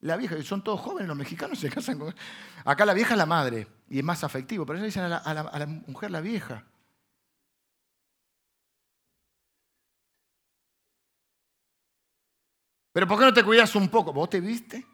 [0.00, 2.14] La vieja, son todos jóvenes, los mexicanos se casan con...
[2.64, 5.66] Acá la vieja es la madre y es más afectivo, pero ellos dicen a la,
[5.66, 6.64] mujer la vieja.
[12.94, 14.12] Pero ¿por qué no te cuidas un poco?
[14.12, 14.86] ¿Vos te viste?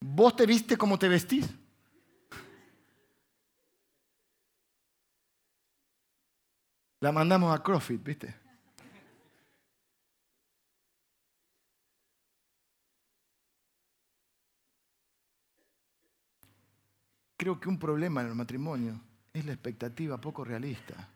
[0.00, 1.44] ¿Vos te viste como te vestís?
[7.00, 8.32] La mandamos a CrossFit, ¿viste?
[17.36, 19.00] Creo que un problema en el matrimonio
[19.32, 21.08] es la expectativa poco realista.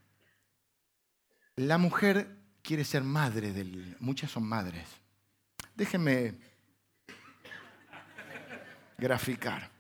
[1.55, 3.97] La mujer quiere ser madre del...
[4.01, 4.87] Muchas son madres.
[5.75, 6.35] Déjenme
[8.99, 9.71] graficar.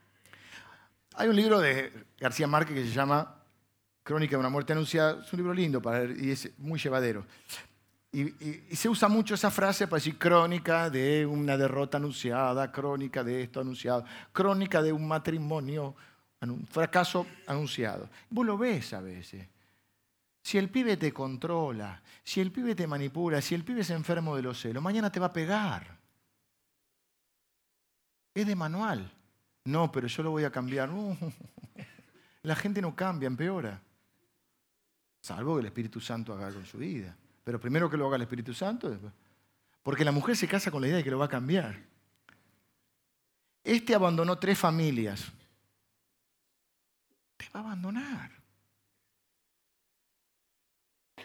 [1.15, 3.37] Hay un libro de García Márquez que se llama
[4.03, 7.27] Crónica de una muerte anunciada, es un libro lindo para leer y es muy llevadero.
[8.13, 8.33] Y,
[8.75, 13.61] se usa mucho esa frase para decir crónica de una derrota anunciada, crónica de esto
[13.61, 15.95] anunciado, crónica de un matrimonio,
[16.41, 18.09] un fracaso anunciado.
[18.31, 19.47] Vos lo ves a veces.
[20.43, 24.37] Si el pibe te controla, si el pibe te manipula, si el pibe es enfermo
[24.37, 25.99] de los celos, mañana te va a pegar.
[28.35, 29.13] Es de manual.
[29.65, 30.91] No, pero yo lo voy a cambiar.
[32.43, 33.81] la gente no cambia, empeora.
[35.21, 37.17] Salvo que el Espíritu Santo haga con su vida.
[37.45, 38.99] Pero primero que lo haga el Espíritu Santo,
[39.83, 41.79] porque la mujer se casa con la idea de que lo va a cambiar.
[43.63, 45.31] Este abandonó tres familias.
[47.37, 48.40] Te va a abandonar.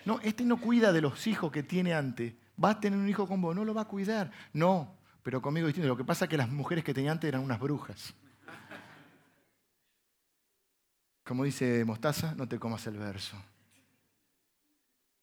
[0.05, 2.33] No, este no cuida de los hijos que tiene antes.
[2.63, 4.31] Va a tener un hijo con vos, no lo va a cuidar.
[4.53, 5.87] No, pero conmigo distinto.
[5.87, 8.13] Lo que pasa es que las mujeres que tenía antes eran unas brujas.
[11.23, 13.35] Como dice Mostaza, no te comas el verso.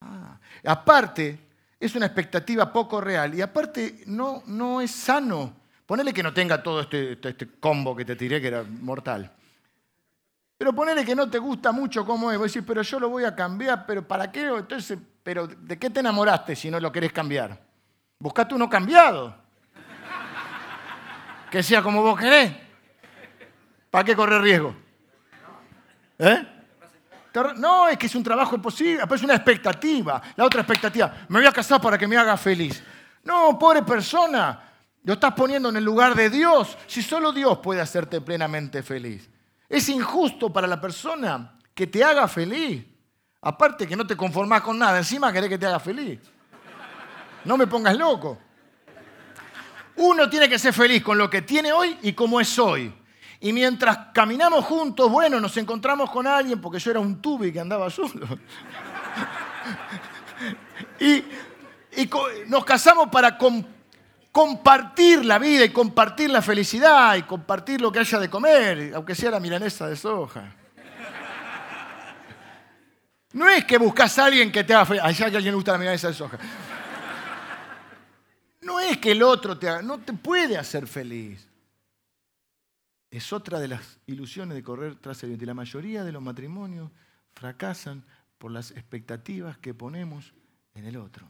[0.00, 1.38] Ah, aparte,
[1.78, 5.54] es una expectativa poco real y aparte no, no es sano.
[5.86, 9.32] Ponele que no tenga todo este, este combo que te tiré que era mortal.
[10.62, 12.38] Pero ponele que no te gusta mucho cómo es.
[12.38, 14.46] Vos decís, pero yo lo voy a cambiar, pero ¿para qué?
[14.46, 17.60] Entonces, pero ¿de qué te enamoraste si no lo querés cambiar?
[18.20, 19.34] Buscate uno cambiado.
[21.50, 22.52] Que sea como vos querés.
[23.90, 24.76] ¿Para qué correr riesgo?
[26.20, 26.46] ¿Eh?
[27.56, 30.22] No, es que es un trabajo imposible, es una expectativa.
[30.36, 32.84] La otra expectativa, me voy a casar para que me haga feliz.
[33.24, 34.62] No, pobre persona,
[35.02, 39.31] lo estás poniendo en el lugar de Dios, si solo Dios puede hacerte plenamente feliz.
[39.72, 42.84] Es injusto para la persona que te haga feliz.
[43.40, 46.20] Aparte que no te conformás con nada, encima querés que te haga feliz.
[47.46, 48.38] No me pongas loco.
[49.96, 52.92] Uno tiene que ser feliz con lo que tiene hoy y como es hoy.
[53.40, 57.60] Y mientras caminamos juntos, bueno, nos encontramos con alguien, porque yo era un tubi que
[57.60, 58.28] andaba solo.
[61.00, 61.24] y,
[62.46, 63.38] nos casamos para
[64.32, 69.14] compartir la vida y compartir la felicidad y compartir lo que haya de comer, aunque
[69.14, 70.56] sea la milanesa de soja.
[73.34, 75.02] No es que buscas a alguien que te haga feliz.
[75.02, 76.38] Allá que a alguien le gusta la milanesa de soja.
[78.62, 81.48] No es que el otro te haga, no te puede hacer feliz
[83.12, 85.44] es otra de las ilusiones de correr tras el viento.
[85.44, 86.90] Y la mayoría de los matrimonios
[87.34, 88.04] fracasan
[88.38, 90.32] por las expectativas que ponemos
[90.74, 91.28] en el otro.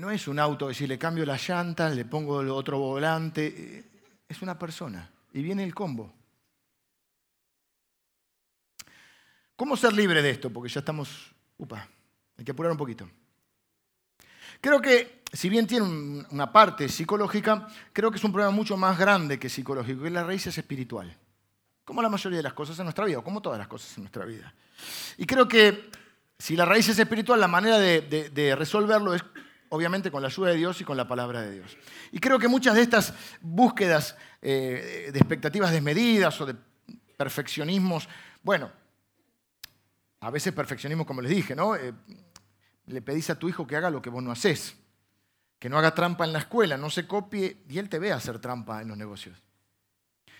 [0.00, 3.46] No es un auto que si le cambio las llantas, le pongo el otro volante,
[3.46, 3.84] eh,
[4.26, 6.10] es una persona y viene el combo.
[9.54, 10.48] ¿Cómo ser libre de esto?
[10.48, 11.34] Porque ya estamos...
[11.58, 11.86] Upa.
[12.38, 13.10] Hay que apurar un poquito.
[14.62, 15.84] Creo que, si bien tiene
[16.30, 20.24] una parte psicológica, creo que es un problema mucho más grande que psicológico, que la
[20.24, 21.14] raíz es espiritual.
[21.84, 24.04] Como la mayoría de las cosas en nuestra vida, o como todas las cosas en
[24.04, 24.54] nuestra vida.
[25.18, 25.90] Y creo que
[26.38, 29.22] si la raíz es espiritual, la manera de, resolverlo es
[29.70, 31.76] obviamente con la ayuda de Dios y con la palabra de Dios.
[32.12, 36.54] Y creo que muchas de estas búsquedas eh, de expectativas desmedidas o de
[37.16, 38.08] perfeccionismos,
[38.42, 38.70] bueno,
[40.20, 41.74] a veces perfeccionismo como les dije, ¿no?
[41.74, 41.92] Eh,
[42.86, 44.76] le pedís a tu hijo que haga lo que vos no haces,
[45.58, 48.38] que no haga trampa en la escuela, no se copie y él te ve hacer
[48.38, 49.42] trampa en los negocios.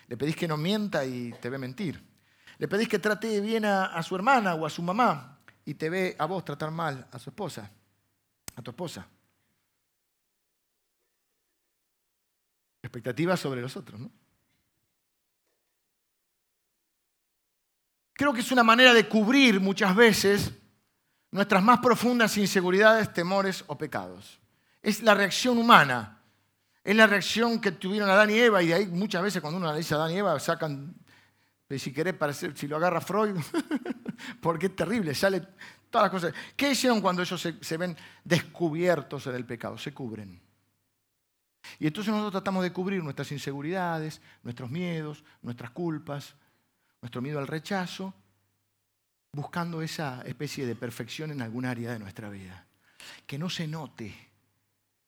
[0.09, 2.03] Le pedís que no mienta y te ve mentir.
[2.59, 6.16] Le pedís que trate bien a, su hermana o a su mamá y te ve
[6.18, 7.70] a vos tratar mal a su esposa,
[8.57, 9.07] a tu esposa.
[12.83, 14.11] Expectativas sobre los otros, ¿no?
[18.20, 20.53] Creo que es una manera de cubrir muchas veces
[21.31, 24.41] nuestras más profundas inseguridades, temores o pecados.
[24.83, 26.20] Es la reacción humana.
[26.85, 29.68] Es la reacción que tuvieron Adán y Eva, y de ahí muchas veces cuando uno
[29.68, 30.95] analiza a Adán y Eva, sacan,
[31.70, 33.37] si querés, parecer, si lo agarra Freud,
[34.41, 35.41] porque es terrible, sale
[35.91, 36.35] todas las cosas.
[36.57, 39.78] ¿Qué hicieron cuando ellos se, se ven descubiertos en el pecado?
[39.78, 40.41] Se cubren.
[41.78, 46.34] Y entonces nosotros tratamos de cubrir nuestras inseguridades, nuestros miedos, nuestras culpas,
[47.00, 48.14] nuestro miedo al rechazo,
[49.32, 52.66] buscando esa especie de perfección en algún área de nuestra vida.
[53.26, 54.14] Que no se note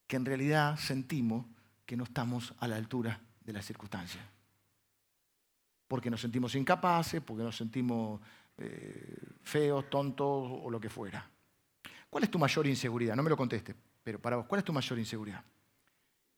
[0.07, 1.47] que en realidad sentimos
[1.87, 4.25] que no estamos a la altura de las circunstancias.
[5.89, 8.21] Porque nos sentimos incapaces, porque nos sentimos
[8.59, 11.29] eh, feos, tontos o lo que fuera.
[12.09, 13.17] ¿Cuál es tu mayor inseguridad?
[13.17, 15.43] No me lo conteste, pero para vos, ¿cuál es tu mayor inseguridad?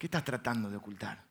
[0.05, 1.25] ¿Qué estás tratando de ocultar?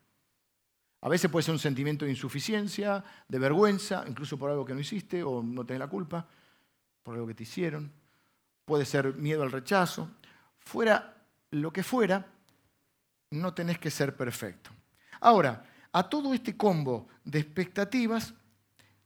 [1.02, 4.80] A veces puede ser un sentimiento de insuficiencia, de vergüenza, incluso por algo que no
[4.80, 6.26] hiciste o no tenés la culpa
[7.04, 7.92] por algo que te hicieron,
[8.64, 10.10] puede ser miedo al rechazo.
[10.58, 12.26] Fuera lo que fuera,
[13.30, 14.70] no tenés que ser perfecto.
[15.20, 18.34] Ahora, a todo este combo de expectativas,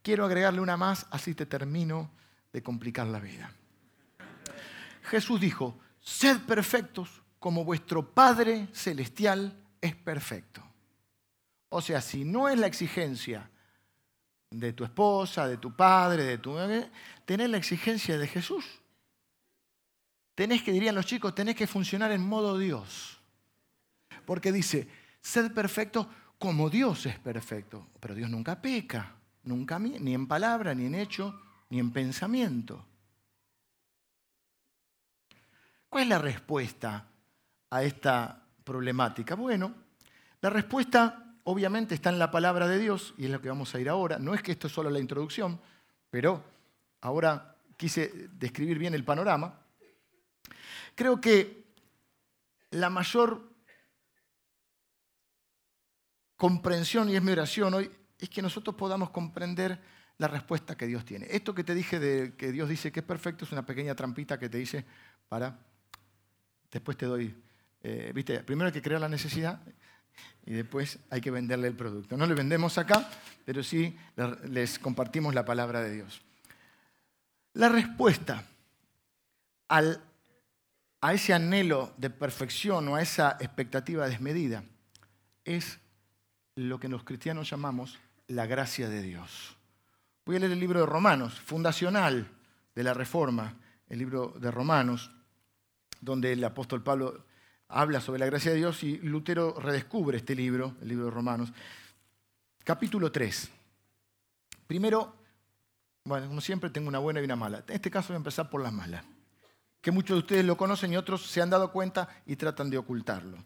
[0.01, 2.11] quiero agregarle una más, así te termino
[2.55, 3.53] de complicar la vida.
[5.03, 10.63] Jesús dijo, sed perfectos como vuestro Padre Celestial es perfecto.
[11.71, 13.51] O sea, si no es la exigencia
[14.51, 16.91] de tu esposa, de tu padre, de tu bebé,
[17.25, 18.65] tenés la exigencia de Jesús.
[20.35, 23.21] Tenés que, dirían los chicos, tenés que funcionar en modo Dios.
[24.25, 24.89] Porque dice,
[25.21, 26.09] sed perfecto
[26.39, 27.89] como Dios es perfecto.
[28.01, 32.87] Pero Dios nunca peca, nunca, ni en palabra, ni en hecho, ni en pensamiento.
[35.89, 37.07] ¿Cuál es la respuesta
[37.71, 39.35] a esta problemática?
[39.35, 39.75] Bueno,
[40.41, 43.81] la respuesta obviamente está en la palabra de Dios y es lo que vamos a
[43.81, 44.19] ir ahora.
[44.19, 45.61] No es que esto es solo la introducción,
[46.11, 46.45] pero
[47.01, 49.59] ahora quise describir bien el panorama.
[50.95, 51.65] Creo que
[52.71, 53.49] la mayor
[56.37, 59.81] comprensión, y es mi oración hoy, es que nosotros podamos comprender
[60.19, 61.27] la respuesta que Dios tiene.
[61.31, 64.39] Esto que te dije de que Dios dice que es perfecto es una pequeña trampita
[64.39, 64.85] que te dice
[65.29, 65.59] para,
[66.71, 67.35] después te doy,
[67.83, 69.61] eh, viste, primero hay que crear la necesidad
[70.45, 72.17] y después hay que venderle el producto.
[72.17, 73.09] No le vendemos acá,
[73.45, 73.97] pero sí
[74.45, 76.23] les compartimos la palabra de Dios.
[77.55, 78.45] La respuesta
[79.69, 84.65] a ese anhelo de perfección o a esa expectativa desmedida
[85.45, 85.79] es
[86.55, 89.57] lo que los cristianos llamamos la gracia de Dios.
[90.25, 92.29] Voy a leer el libro de Romanos, fundacional
[92.75, 93.55] de la Reforma,
[93.89, 95.11] el libro de Romanos,
[96.01, 97.25] donde el apóstol Pablo
[97.69, 101.53] habla sobre la gracia de Dios y Lutero redescubre este libro, el libro de Romanos.
[102.65, 103.51] Capítulo 3.
[104.67, 105.15] Primero,
[106.05, 107.63] bueno, como siempre, tengo una buena y una mala.
[107.69, 109.05] En este caso voy a empezar por las malas,
[109.81, 112.79] que muchos de ustedes lo conocen y otros se han dado cuenta y tratan de
[112.79, 113.39] ocultarlo.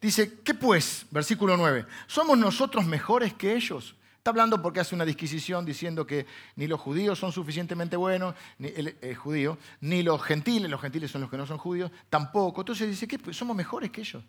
[0.00, 1.06] Dice, ¿qué pues?
[1.10, 1.86] Versículo 9.
[2.06, 3.94] ¿Somos nosotros mejores que ellos?
[4.20, 8.68] Está hablando porque hace una disquisición diciendo que ni los judíos son suficientemente buenos, ni
[8.68, 12.60] el, judío, ni los gentiles, los gentiles son los que no son judíos, tampoco.
[12.60, 14.22] Entonces dice que pues somos mejores que ellos.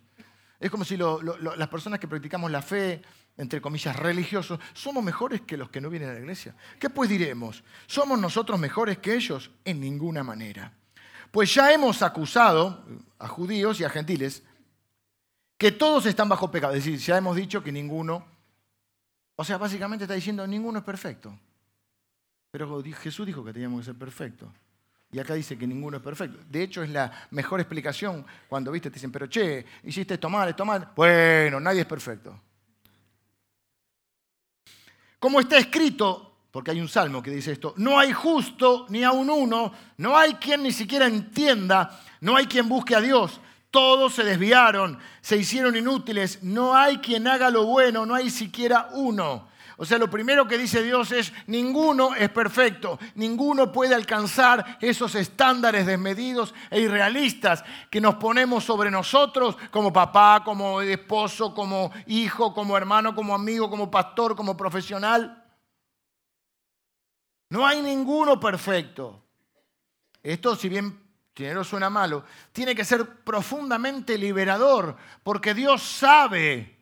[0.61, 3.01] Es como si las personas que practicamos la fe,
[3.35, 6.55] entre comillas, religiosos, somos mejores que los que no vienen a la iglesia.
[6.79, 7.61] ¿Qué pues diremos?
[7.85, 9.51] ¿Somos nosotros mejores que ellos?
[9.65, 10.71] En ninguna manera.
[11.31, 12.85] Pues ya hemos acusado
[13.19, 14.41] a judíos y a gentiles
[15.57, 16.75] que todos están bajo pecado.
[16.75, 18.25] Es decir, ya hemos dicho que ninguno
[19.41, 21.35] o sea, básicamente está diciendo, ninguno es perfecto.
[22.51, 24.49] Pero Jesús dijo que teníamos que ser perfectos.
[25.11, 26.37] Y acá dice que ninguno es perfecto.
[26.47, 30.49] De hecho, es la mejor explicación cuando viste, te dicen, pero che, hiciste esto mal,
[30.49, 30.91] esto mal.
[30.95, 32.39] Bueno, nadie es perfecto.
[35.17, 39.27] Como está escrito, porque hay un salmo que dice esto, no hay justo ni aun
[39.27, 43.41] uno, no hay quien ni siquiera entienda, no hay quien busque a Dios.
[43.71, 48.89] Todos se desviaron, se hicieron inútiles, no hay quien haga lo bueno, no hay siquiera
[48.91, 49.49] uno.
[49.77, 55.15] O sea, lo primero que dice Dios es, ninguno es perfecto, ninguno puede alcanzar esos
[55.15, 62.53] estándares desmedidos e irrealistas que nos ponemos sobre nosotros como papá, como esposo, como hijo,
[62.53, 65.43] como hermano, como amigo, como pastor, como profesional.
[67.49, 69.23] No hay ninguno perfecto.
[70.21, 71.00] Esto, si bien
[71.53, 76.77] no suena malo, tiene que ser profundamente liberador, porque Dios sabe.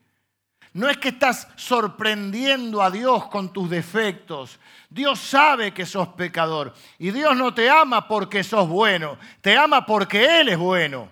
[0.73, 4.59] No es que estás sorprendiendo a Dios con tus defectos.
[4.89, 6.73] Dios sabe que sos pecador.
[6.99, 11.09] Y Dios no te ama porque sos bueno, te ama porque Él es bueno.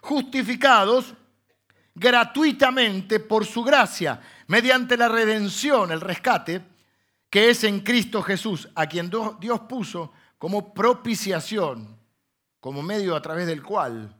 [0.00, 1.14] justificados
[1.94, 6.62] gratuitamente por su gracia, mediante la redención, el rescate,
[7.28, 9.10] que es en Cristo Jesús, a quien
[9.40, 11.98] Dios puso como propiciación,
[12.60, 14.16] como medio a través del cual,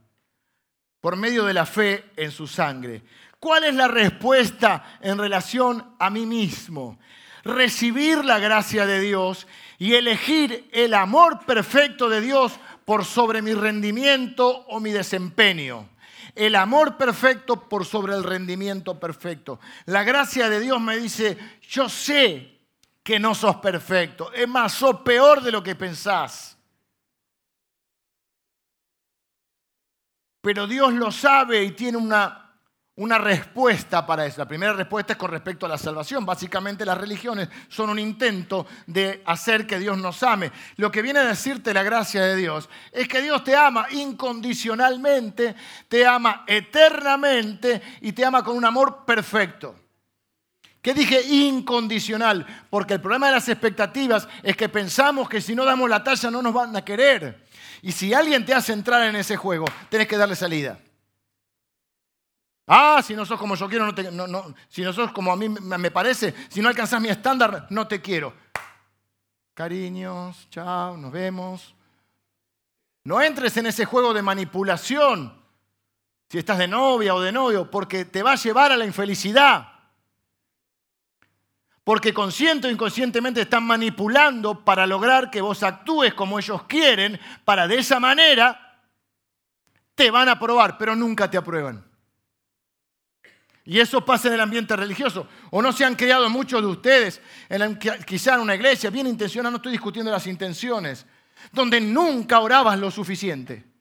[1.01, 3.01] por medio de la fe en su sangre.
[3.39, 6.99] ¿Cuál es la respuesta en relación a mí mismo?
[7.43, 9.47] Recibir la gracia de Dios
[9.81, 12.53] y elegir el amor perfecto de Dios
[12.85, 15.89] por sobre mi rendimiento o mi desempeño.
[16.35, 19.59] El amor perfecto por sobre el rendimiento perfecto.
[19.85, 21.35] La gracia de Dios me dice,
[21.67, 22.59] yo sé
[23.01, 24.31] que no sos perfecto.
[24.33, 26.55] Es más, sos peor de lo que pensás.
[30.41, 32.50] Pero Dios lo sabe y tiene una
[32.97, 34.39] una respuesta para eso.
[34.39, 36.25] La primera respuesta es con respecto a la salvación.
[36.25, 40.51] Básicamente las religiones son un intento de hacer que Dios nos ame.
[40.75, 45.55] Lo que viene a decirte la gracia de Dios es que Dios te ama incondicionalmente,
[45.87, 49.75] te ama eternamente y te ama con un amor perfecto.
[50.81, 52.45] ¿Qué dije incondicional?
[52.69, 56.31] Porque el problema de las expectativas es que pensamos que si no damos la talla
[56.31, 57.45] no nos van a querer.
[57.83, 60.77] Y si alguien te hace entrar en ese juego, tenés que darle salida.
[62.73, 65.35] Ah, si no sos como yo quiero, no te, no, si no sos como a
[65.35, 68.33] mí me parece, si no alcanzás mi estándar, no te quiero.
[69.53, 71.75] Cariños, chao, nos vemos.
[73.03, 75.37] No entres en ese juego de manipulación,
[76.29, 79.67] si estás de novia o de novio, porque te va a llevar a la infelicidad.
[81.83, 87.67] Porque consciente o inconscientemente están manipulando para lograr que vos actúes como ellos quieren, para
[87.67, 88.79] de esa manera
[89.93, 91.90] te van a aprobar, pero nunca te aprueban.
[93.65, 95.27] Y eso pasa en el ambiente religioso.
[95.51, 99.51] O no se han creado muchos de ustedes, en quizá en una iglesia bien intencionada,
[99.51, 101.05] no estoy discutiendo las intenciones,
[101.51, 103.71] donde nunca orabas lo suficiente.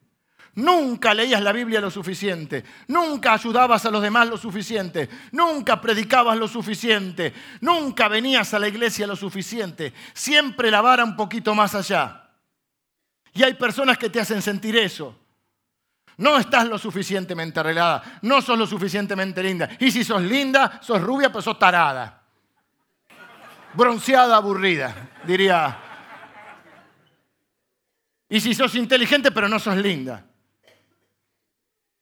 [0.57, 6.37] Nunca leías la Biblia lo suficiente, nunca ayudabas a los demás lo suficiente, nunca predicabas
[6.37, 11.77] lo suficiente, nunca venías a la iglesia lo suficiente, siempre la vara un poquito más
[11.77, 12.31] allá.
[13.33, 15.20] Y hay personas que te hacen sentir eso.
[16.21, 19.71] No estás lo suficientemente arreglada, no sos lo suficientemente linda.
[19.79, 22.23] Y si sos linda, sos rubia, pero sos tarada.
[23.73, 25.79] Bronceada, aburrida, diría.
[28.29, 30.27] Y si sos inteligente, pero no sos linda.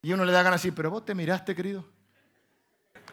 [0.03, 1.89] Y uno le da ganas así, pero vos te miraste, querido.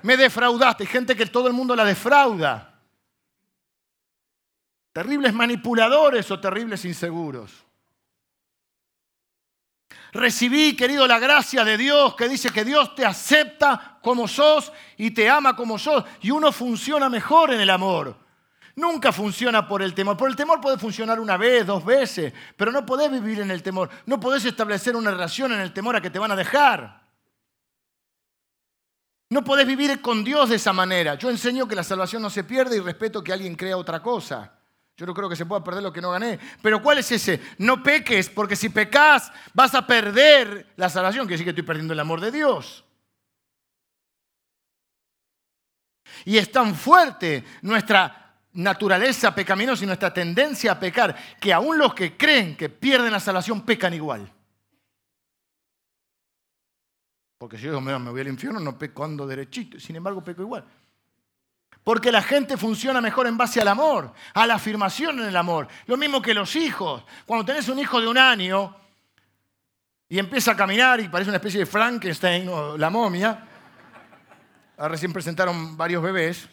[0.02, 0.86] Me defraudaste.
[0.86, 2.82] Hay gente que todo el mundo la defrauda.
[4.92, 7.65] Terribles manipuladores o terribles inseguros.
[10.16, 15.12] Recibí, querido, la gracia de Dios que dice que Dios te acepta como sos y
[15.12, 16.06] te ama como sos.
[16.22, 18.16] Y uno funciona mejor en el amor.
[18.78, 20.16] Nunca funciona por el temor.
[20.16, 23.62] Por el temor puede funcionar una vez, dos veces, pero no podés vivir en el
[23.62, 23.90] temor.
[24.06, 27.02] No podés establecer una relación en el temor a que te van a dejar.
[29.32, 31.16] No podés vivir con Dios de esa manera.
[31.16, 34.55] Yo enseño que la salvación no se pierde y respeto que alguien crea otra cosa.
[34.98, 36.40] Yo no creo que se pueda perder lo que no gané.
[36.62, 37.42] Pero ¿cuál es ese?
[37.58, 41.94] No peques, porque si pecas vas a perder la salvación, que decir que estoy perdiendo
[41.94, 42.86] el amor de Dios.
[46.24, 51.94] Y es tan fuerte nuestra naturaleza pecaminosa y nuestra tendencia a pecar, que aún los
[51.94, 54.32] que creen que pierden la salvación pecan igual.
[57.38, 60.66] Porque si yo me voy al infierno, no peco ando derechito, sin embargo peco igual.
[61.86, 65.68] Porque la gente funciona mejor en base al amor, a la afirmación en el amor.
[65.86, 67.04] Lo mismo que los hijos.
[67.28, 68.76] Cuando tenés un hijo de un año
[70.10, 73.48] y empieza a caminar y parece una especie de Frankenstein o la momia,
[74.80, 76.50] recién presentaron varios bebés,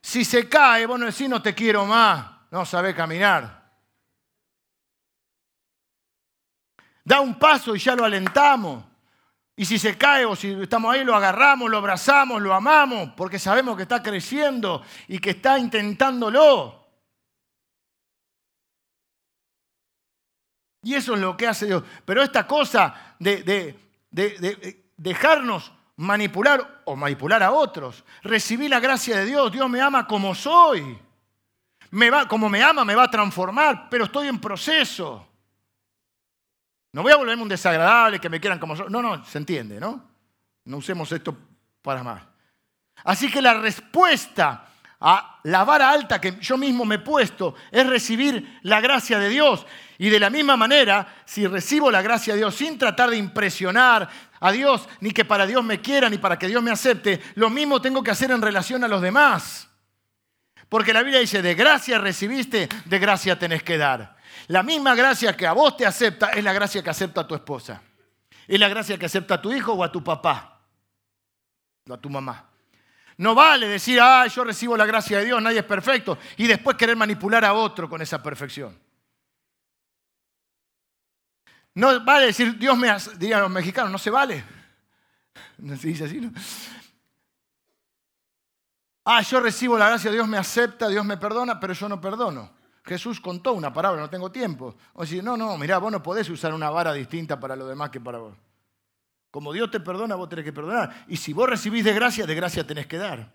[0.00, 3.70] Si se cae, vos no decís no te quiero más, no sabe caminar.
[7.04, 8.84] Da un paso y ya lo alentamos.
[9.56, 13.38] Y si se cae o si estamos ahí, lo agarramos, lo abrazamos, lo amamos, porque
[13.38, 16.84] sabemos que está creciendo y que está intentándolo.
[20.82, 21.84] Y eso es lo que hace Dios.
[22.04, 23.78] Pero esta cosa de,
[24.96, 30.34] dejarnos manipular o manipular a otros, recibir la gracia de Dios, Dios me ama como
[30.34, 30.98] soy.
[32.28, 35.28] Como me ama, me va a transformar, pero estoy en proceso.
[36.94, 38.86] No voy a volverme un desagradable, que me quieran como soy.
[38.88, 40.00] No, no, se entiende, ¿no?
[40.64, 41.36] No usemos esto
[41.82, 42.22] para más.
[43.02, 44.68] Así que la respuesta
[45.00, 49.28] a la vara alta que yo mismo me he puesto es recibir la gracia de
[49.28, 49.66] Dios.
[49.98, 54.08] Y de la misma manera, si recibo la gracia de Dios sin tratar de impresionar
[54.38, 57.50] a Dios, ni que para Dios me quiera, ni para que Dios me acepte, lo
[57.50, 59.68] mismo tengo que hacer en relación a los demás.
[60.68, 64.13] Porque la Biblia dice, de gracia recibiste, de gracia tenés que dar.
[64.48, 67.34] La misma gracia que a vos te acepta es la gracia que acepta a tu
[67.34, 67.82] esposa.
[68.46, 70.60] Es la gracia que acepta a tu hijo o a tu papá,
[71.88, 72.50] o a tu mamá.
[73.16, 76.76] No vale decir, ah, yo recibo la gracia de Dios, nadie es perfecto, y después
[76.76, 78.78] querer manipular a otro con esa perfección.
[81.74, 84.44] No vale decir, Dios me hace, dirían los mexicanos, no se vale.
[85.58, 86.32] No se dice así, ¿no?
[89.04, 92.50] Ah, yo recibo la gracia, Dios me acepta, Dios me perdona, pero yo no perdono.
[92.84, 94.74] Jesús contó una parábola, no tengo tiempo.
[94.92, 97.90] O decir, no, no, mirá, vos no podés usar una vara distinta para lo demás
[97.90, 98.34] que para vos.
[99.30, 101.04] Como Dios te perdona, vos tenés que perdonar.
[101.08, 103.32] Y si vos recibís de gracia, de gracia tenés que dar.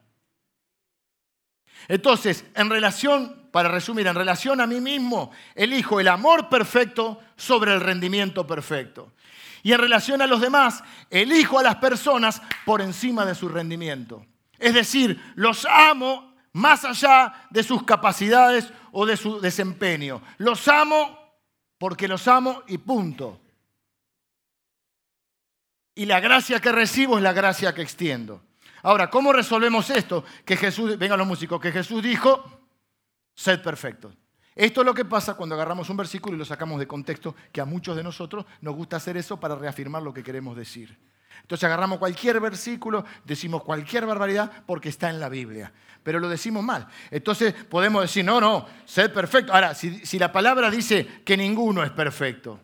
[1.87, 7.73] Entonces, en relación, para resumir, en relación a mí mismo, elijo el amor perfecto sobre
[7.73, 9.13] el rendimiento perfecto.
[9.63, 14.25] Y en relación a los demás, elijo a las personas por encima de su rendimiento.
[14.59, 20.21] Es decir, los amo más allá de sus capacidades o de su desempeño.
[20.37, 21.17] Los amo
[21.77, 23.39] porque los amo y punto.
[25.95, 28.41] Y la gracia que recibo es la gracia que extiendo.
[28.83, 30.23] Ahora, ¿cómo resolvemos esto?
[30.45, 32.43] Que Jesús, vengan los músicos, que Jesús dijo,
[33.35, 34.15] sed perfectos.
[34.55, 37.61] Esto es lo que pasa cuando agarramos un versículo y lo sacamos de contexto, que
[37.61, 40.97] a muchos de nosotros nos gusta hacer eso para reafirmar lo que queremos decir.
[41.41, 45.71] Entonces agarramos cualquier versículo, decimos cualquier barbaridad porque está en la Biblia,
[46.03, 46.87] pero lo decimos mal.
[47.11, 49.53] Entonces podemos decir, no, no, sed perfecto.
[49.53, 52.59] Ahora, si, si la palabra dice que ninguno es perfecto,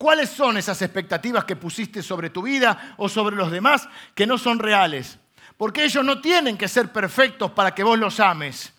[0.00, 4.38] ¿Cuáles son esas expectativas que pusiste sobre tu vida o sobre los demás que no
[4.38, 5.18] son reales?
[5.58, 8.72] Porque ellos no tienen que ser perfectos para que vos los ames.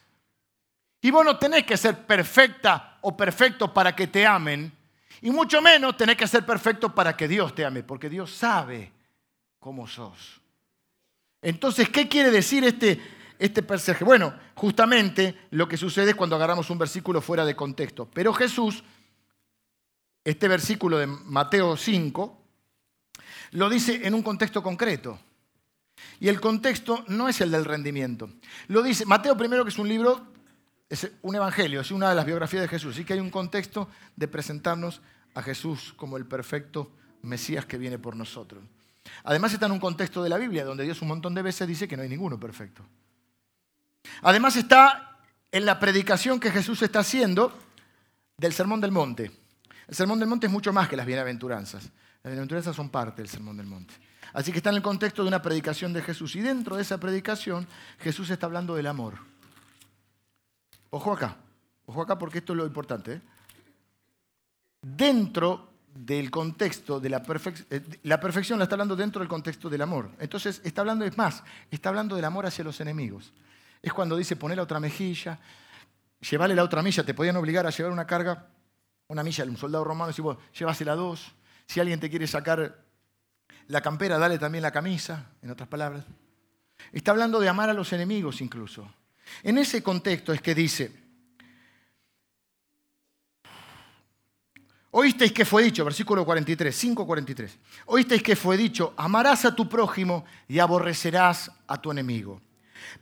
[1.00, 4.76] Y vos no tenés que ser perfecta o perfecto para que te amen.
[5.22, 8.92] Y mucho menos tenés que ser perfecto para que Dios te ame, porque Dios sabe
[9.60, 10.42] cómo sos.
[11.42, 13.00] Entonces, ¿qué quiere decir este,
[13.38, 13.64] este?
[14.04, 18.10] Bueno, justamente lo que sucede es cuando agarramos un versículo fuera de contexto.
[18.12, 18.84] Pero Jesús
[20.24, 22.38] este versículo de Mateo 5
[23.52, 25.20] lo dice en un contexto concreto.
[26.20, 28.30] Y el contexto no es el del rendimiento.
[28.68, 30.31] Lo dice Mateo primero que es un libro,
[30.92, 32.94] es un evangelio, es una de las biografías de Jesús.
[32.94, 33.88] Así que hay un contexto
[34.18, 35.02] de presentarnos
[35.34, 38.62] a Jesús como el perfecto Mesías que viene por nosotros.
[39.24, 41.88] Además está en un contexto de la Biblia, donde Dios un montón de veces dice
[41.88, 42.84] que no hay ninguno perfecto.
[44.22, 45.18] Además está
[45.50, 47.58] en la predicación que Jesús está haciendo
[48.36, 49.32] del Sermón del Monte.
[49.88, 51.84] El Sermón del Monte es mucho más que las bienaventuranzas.
[52.22, 53.94] Las bienaventuranzas son parte del Sermón del Monte.
[54.34, 56.36] Así que está en el contexto de una predicación de Jesús.
[56.36, 57.66] Y dentro de esa predicación,
[58.00, 59.31] Jesús está hablando del amor.
[60.92, 61.38] Ojo acá,
[61.86, 63.14] ojo acá porque esto es lo importante.
[63.14, 63.22] ¿eh?
[64.82, 69.70] Dentro del contexto de la perfección, eh, la perfección la está hablando dentro del contexto
[69.70, 70.12] del amor.
[70.20, 73.34] Entonces está hablando, es más, está hablando del amor hacia los enemigos.
[73.82, 75.40] Es cuando dice poner la otra mejilla,
[76.30, 78.48] llevarle la otra milla, te podían obligar a llevar una carga
[79.12, 81.34] una milla, un soldado romano, si vos llévasela dos.
[81.66, 82.82] Si alguien te quiere sacar
[83.68, 86.06] la campera, dale también la camisa, en otras palabras.
[86.94, 88.90] Está hablando de amar a los enemigos incluso.
[89.44, 90.92] En ese contexto es que dice,
[94.92, 97.50] oísteis que fue dicho, versículo 43, 5.43,
[97.88, 102.42] oísteis que fue dicho, amarás a tu prójimo y aborrecerás a tu enemigo.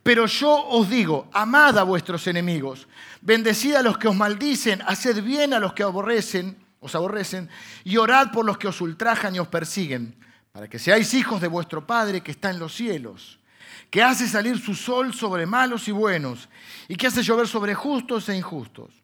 [0.03, 2.87] Pero yo os digo, amad a vuestros enemigos,
[3.21, 7.49] bendecid a los que os maldicen, haced bien a los que aborrecen, os aborrecen,
[7.83, 10.15] y orad por los que os ultrajan y os persiguen,
[10.51, 13.38] para que seáis hijos de vuestro Padre que está en los cielos,
[13.89, 16.49] que hace salir su sol sobre malos y buenos,
[16.87, 19.03] y que hace llover sobre justos e injustos.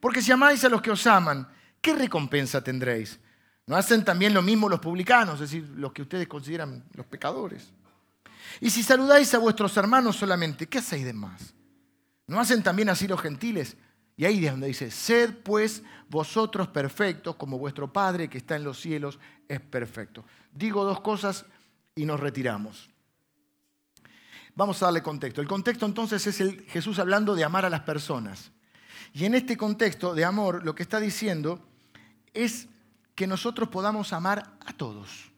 [0.00, 1.48] Porque si amáis a los que os aman,
[1.80, 3.20] ¿qué recompensa tendréis?
[3.66, 7.72] ¿No hacen también lo mismo los publicanos, es decir, los que ustedes consideran los pecadores?
[8.60, 11.54] Y si saludáis a vuestros hermanos solamente, ¿qué hacéis de más?
[12.26, 13.76] ¿No hacen también así los gentiles?
[14.16, 18.64] Y ahí es donde dice, sed pues vosotros perfectos como vuestro Padre que está en
[18.64, 19.18] los cielos
[19.48, 20.24] es perfecto.
[20.52, 21.44] Digo dos cosas
[21.94, 22.88] y nos retiramos.
[24.56, 25.42] Vamos a darle contexto.
[25.42, 28.50] El contexto entonces es el Jesús hablando de amar a las personas.
[29.12, 31.60] Y en este contexto de amor lo que está diciendo
[32.32, 32.66] es
[33.14, 35.30] que nosotros podamos amar a todos.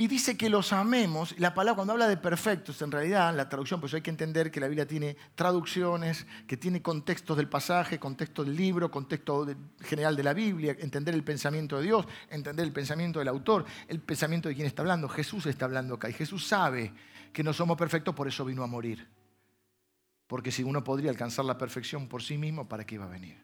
[0.00, 1.38] Y dice que los amemos.
[1.38, 4.58] La palabra, cuando habla de perfectos, en realidad, la traducción, pues hay que entender que
[4.58, 9.46] la Biblia tiene traducciones, que tiene contextos del pasaje, contexto del libro, contexto
[9.80, 14.00] general de la Biblia, entender el pensamiento de Dios, entender el pensamiento del autor, el
[14.00, 15.06] pensamiento de quien está hablando.
[15.06, 16.94] Jesús está hablando acá y Jesús sabe
[17.30, 19.06] que no somos perfectos, por eso vino a morir.
[20.26, 23.36] Porque si uno podría alcanzar la perfección por sí mismo, ¿para qué iba a venir?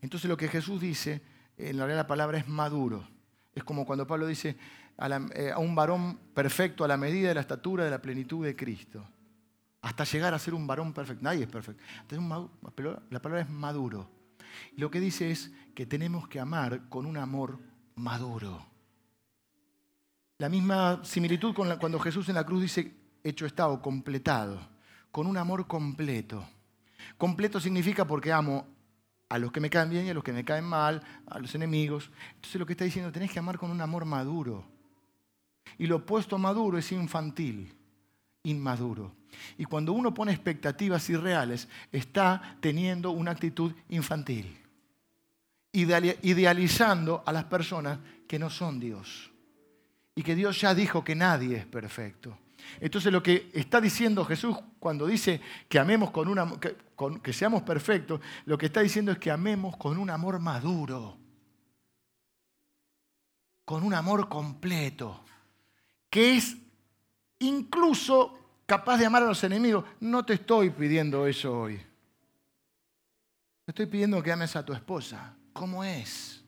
[0.00, 1.22] Entonces lo que Jesús dice,
[1.56, 3.04] en la realidad la palabra es maduro.
[3.52, 4.56] Es como cuando Pablo dice,
[5.34, 8.54] eh, a, un varón perfecto a la medida de la estatura de la plenitud de
[8.54, 9.06] Cristo.
[9.82, 11.24] Hasta llegar a ser un varón perfecto.
[11.24, 11.82] Nadie es perfecto.
[13.08, 14.10] la palabra es maduro.
[14.76, 17.58] Lo que dice es que tenemos que amar con un amor
[17.94, 18.66] maduro.
[20.38, 24.60] La misma similitud con cuando Jesús en la cruz dice, hecho está o completado,
[25.10, 26.46] con un amor completo.
[27.16, 28.66] Completo significa porque amo
[29.28, 31.54] a los que me caen bien y a los que me caen mal, a los
[31.54, 32.10] enemigos.
[32.34, 34.79] Entonces lo que está diciendo, tenés que amar con un amor maduro.
[35.78, 37.74] Y lo opuesto a maduro es infantil,
[38.42, 39.14] inmaduro.
[39.58, 44.58] Y cuando uno pone expectativas irreales, está teniendo una actitud infantil,
[45.72, 49.30] idealizando a las personas que no son Dios.
[50.14, 52.36] Y que Dios ya dijo que nadie es perfecto.
[52.80, 56.46] Entonces lo que está diciendo Jesús cuando dice que amemos con una
[57.22, 61.16] que seamos perfectos, lo que está diciendo es que amemos con un amor maduro,
[63.64, 65.24] con un amor completo
[66.10, 66.56] que es
[67.38, 69.84] incluso capaz de amar a los enemigos.
[70.00, 71.76] No te estoy pidiendo eso hoy.
[73.64, 75.34] Te estoy pidiendo que ames a tu esposa.
[75.52, 76.42] ¿Cómo es?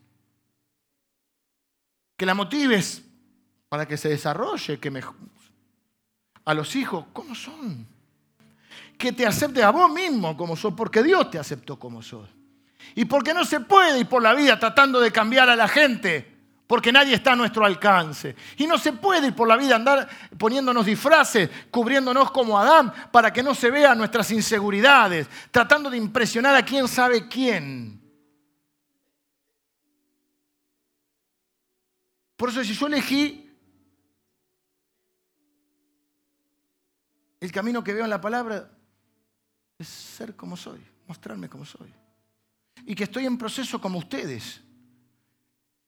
[2.17, 3.01] Que la motives
[3.69, 4.91] para que se desarrolle, que
[6.45, 7.87] a los hijos, ¿cómo son?
[8.97, 12.29] Que te acepte a vos mismo como sos, porque Dios te aceptó como sos.
[12.95, 16.32] Y porque no se puede ir por la vida tratando de cambiar a la gente
[16.73, 18.35] porque nadie está a nuestro alcance.
[18.57, 20.09] Y no se puede ir por la vida andar
[20.39, 26.55] poniéndonos disfraces, cubriéndonos como Adán, para que no se vean nuestras inseguridades, tratando de impresionar
[26.55, 28.01] a quién sabe quién.
[32.35, 33.55] Por eso si yo elegí
[37.39, 38.67] el camino que veo en la palabra,
[39.77, 41.93] es ser como soy, mostrarme como soy.
[42.83, 44.59] Y que estoy en proceso como ustedes.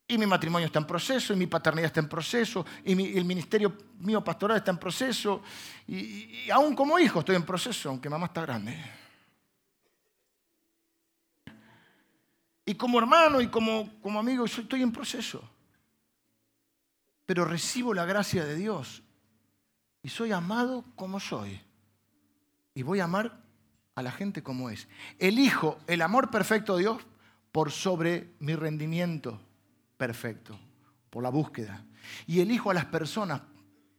[0.08, 3.76] Y mi matrimonio está en proceso, y mi paternidad está en proceso, y el ministerio
[4.00, 5.42] mío pastoral está en proceso,
[5.88, 8.78] y, aún como hijo estoy en proceso, aunque mamá está grande.
[12.66, 15.48] Y como hermano y como, como amigo estoy en proceso.
[17.26, 19.04] Pero recibo la gracia de Dios
[20.02, 21.62] y soy amado como soy.
[22.74, 23.40] Y voy a amar
[23.94, 24.88] a la gente como es.
[25.20, 27.02] Elijo el amor perfecto de Dios
[27.52, 29.40] por sobre mi rendimiento,
[29.98, 30.60] perfecto,
[31.10, 31.86] por la búsqueda.
[32.28, 33.42] Y elijo a las personas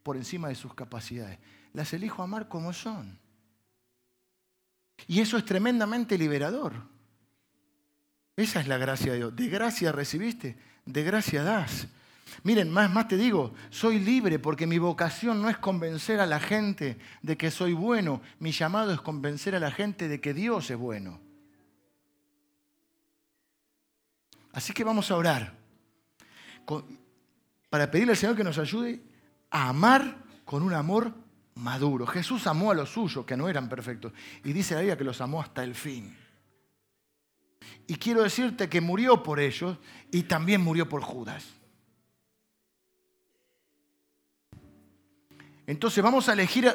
[0.02, 1.38] por encima de sus capacidades.
[1.72, 3.18] Las elijo amar como son.
[5.06, 6.74] Y eso es tremendamente liberador.
[8.36, 9.36] Esa es la gracia de Dios.
[9.36, 11.88] De gracia recibiste, de gracia das.
[12.42, 16.40] Miren, más, más te digo, soy libre porque mi vocación no es convencer a la
[16.40, 20.70] gente de que soy bueno, mi llamado es convencer a la gente de que Dios
[20.70, 21.20] es bueno.
[24.52, 25.55] Así que vamos a orar
[27.70, 29.02] para pedirle al Señor que nos ayude
[29.50, 31.12] a amar con un amor
[31.54, 32.06] maduro.
[32.06, 34.12] Jesús amó a los suyos, que no eran perfectos,
[34.44, 36.16] y dice la Biblia que los amó hasta el fin.
[37.86, 39.78] Y quiero decirte que murió por ellos
[40.10, 41.44] y también murió por Judas.
[45.66, 46.72] Entonces vamos a elegir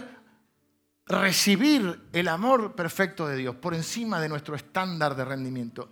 [1.05, 5.91] recibir el amor perfecto de Dios por encima de nuestro estándar de rendimiento.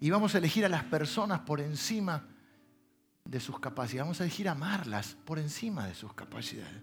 [0.00, 2.26] Y vamos a elegir a las personas por encima
[3.24, 4.06] de sus capacidades.
[4.06, 6.82] Vamos a elegir amarlas por encima de sus capacidades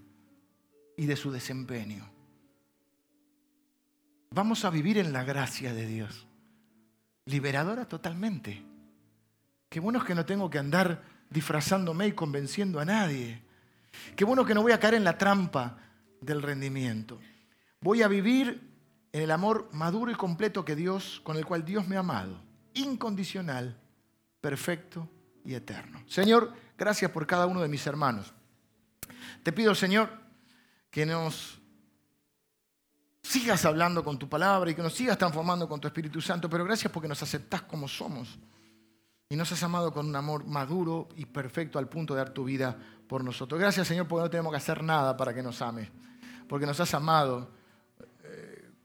[0.96, 2.10] y de su desempeño.
[4.32, 6.28] Vamos a vivir en la gracia de Dios.
[7.26, 8.64] Liberadora totalmente.
[9.70, 13.42] Qué bueno es que no tengo que andar disfrazándome y convenciendo a nadie.
[14.16, 15.78] Qué bueno que no voy a caer en la trampa
[16.22, 17.20] del rendimiento.
[17.82, 18.70] Voy a vivir
[19.12, 22.42] en el amor maduro y completo que Dios, con el cual Dios me ha amado,
[22.74, 23.78] incondicional,
[24.42, 25.10] perfecto
[25.56, 26.04] eterno.
[26.08, 28.34] Señor, gracias por cada uno de mis hermanos.
[29.44, 30.10] Te pido, Señor,
[30.90, 31.62] que nos
[33.22, 36.64] sigas hablando con tu palabra y que nos sigas transformando con tu Espíritu Santo, pero
[36.64, 38.40] gracias porque nos aceptás como somos
[39.30, 42.46] y nos has amado con un amor maduro y perfecto al punto de dar tu
[42.46, 42.78] vida
[43.08, 43.60] por nosotros.
[43.60, 45.90] Gracias Señor porque no tenemos que hacer nada para que nos ames,
[46.48, 47.52] porque nos has amado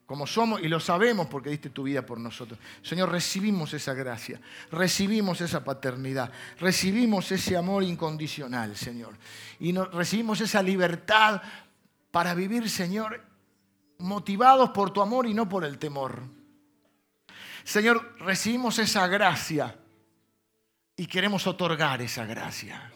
[0.06, 2.58] como somos y lo sabemos porque diste tu vida por nosotros.
[2.82, 4.40] Señor, recibimos esa gracia,
[4.70, 9.16] recibimos esa paternidad, recibimos ese amor incondicional, Señor.
[9.60, 11.40] Y recibimos esa libertad
[12.10, 13.24] para vivir, Señor,
[13.98, 16.22] motivados por tu amor y no por el temor.
[17.64, 19.78] Señor, recibimos esa gracia
[20.96, 22.92] y queremos otorgar esa gracia.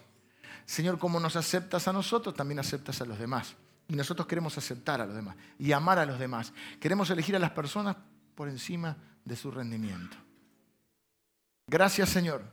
[0.65, 3.55] Señor, como nos aceptas a nosotros, también aceptas a los demás.
[3.89, 6.53] Y nosotros queremos aceptar a los demás y amar a los demás.
[6.81, 7.97] Queremos elegir a las personas
[8.35, 10.17] por encima de su rendimiento.
[11.69, 12.45] Gracias, Señor,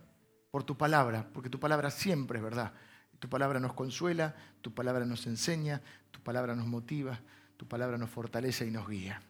[0.51, 2.73] por tu palabra, porque tu palabra siempre es verdad.
[3.19, 5.81] Tu palabra nos consuela, tu palabra nos enseña,
[6.11, 7.19] tu palabra nos motiva,
[7.57, 9.21] tu palabra nos fortalece y nos guía.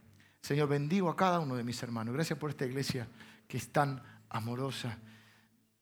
[0.41, 2.13] Señor, bendigo a cada uno de mis hermanos.
[2.13, 3.07] Gracias por esta iglesia
[3.47, 4.97] que es tan amorosa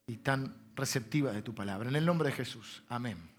[0.05, 1.89] y tan receptiva de tu palabra.
[1.89, 2.83] En el nombre de Jesús.
[2.89, 3.30] Amén.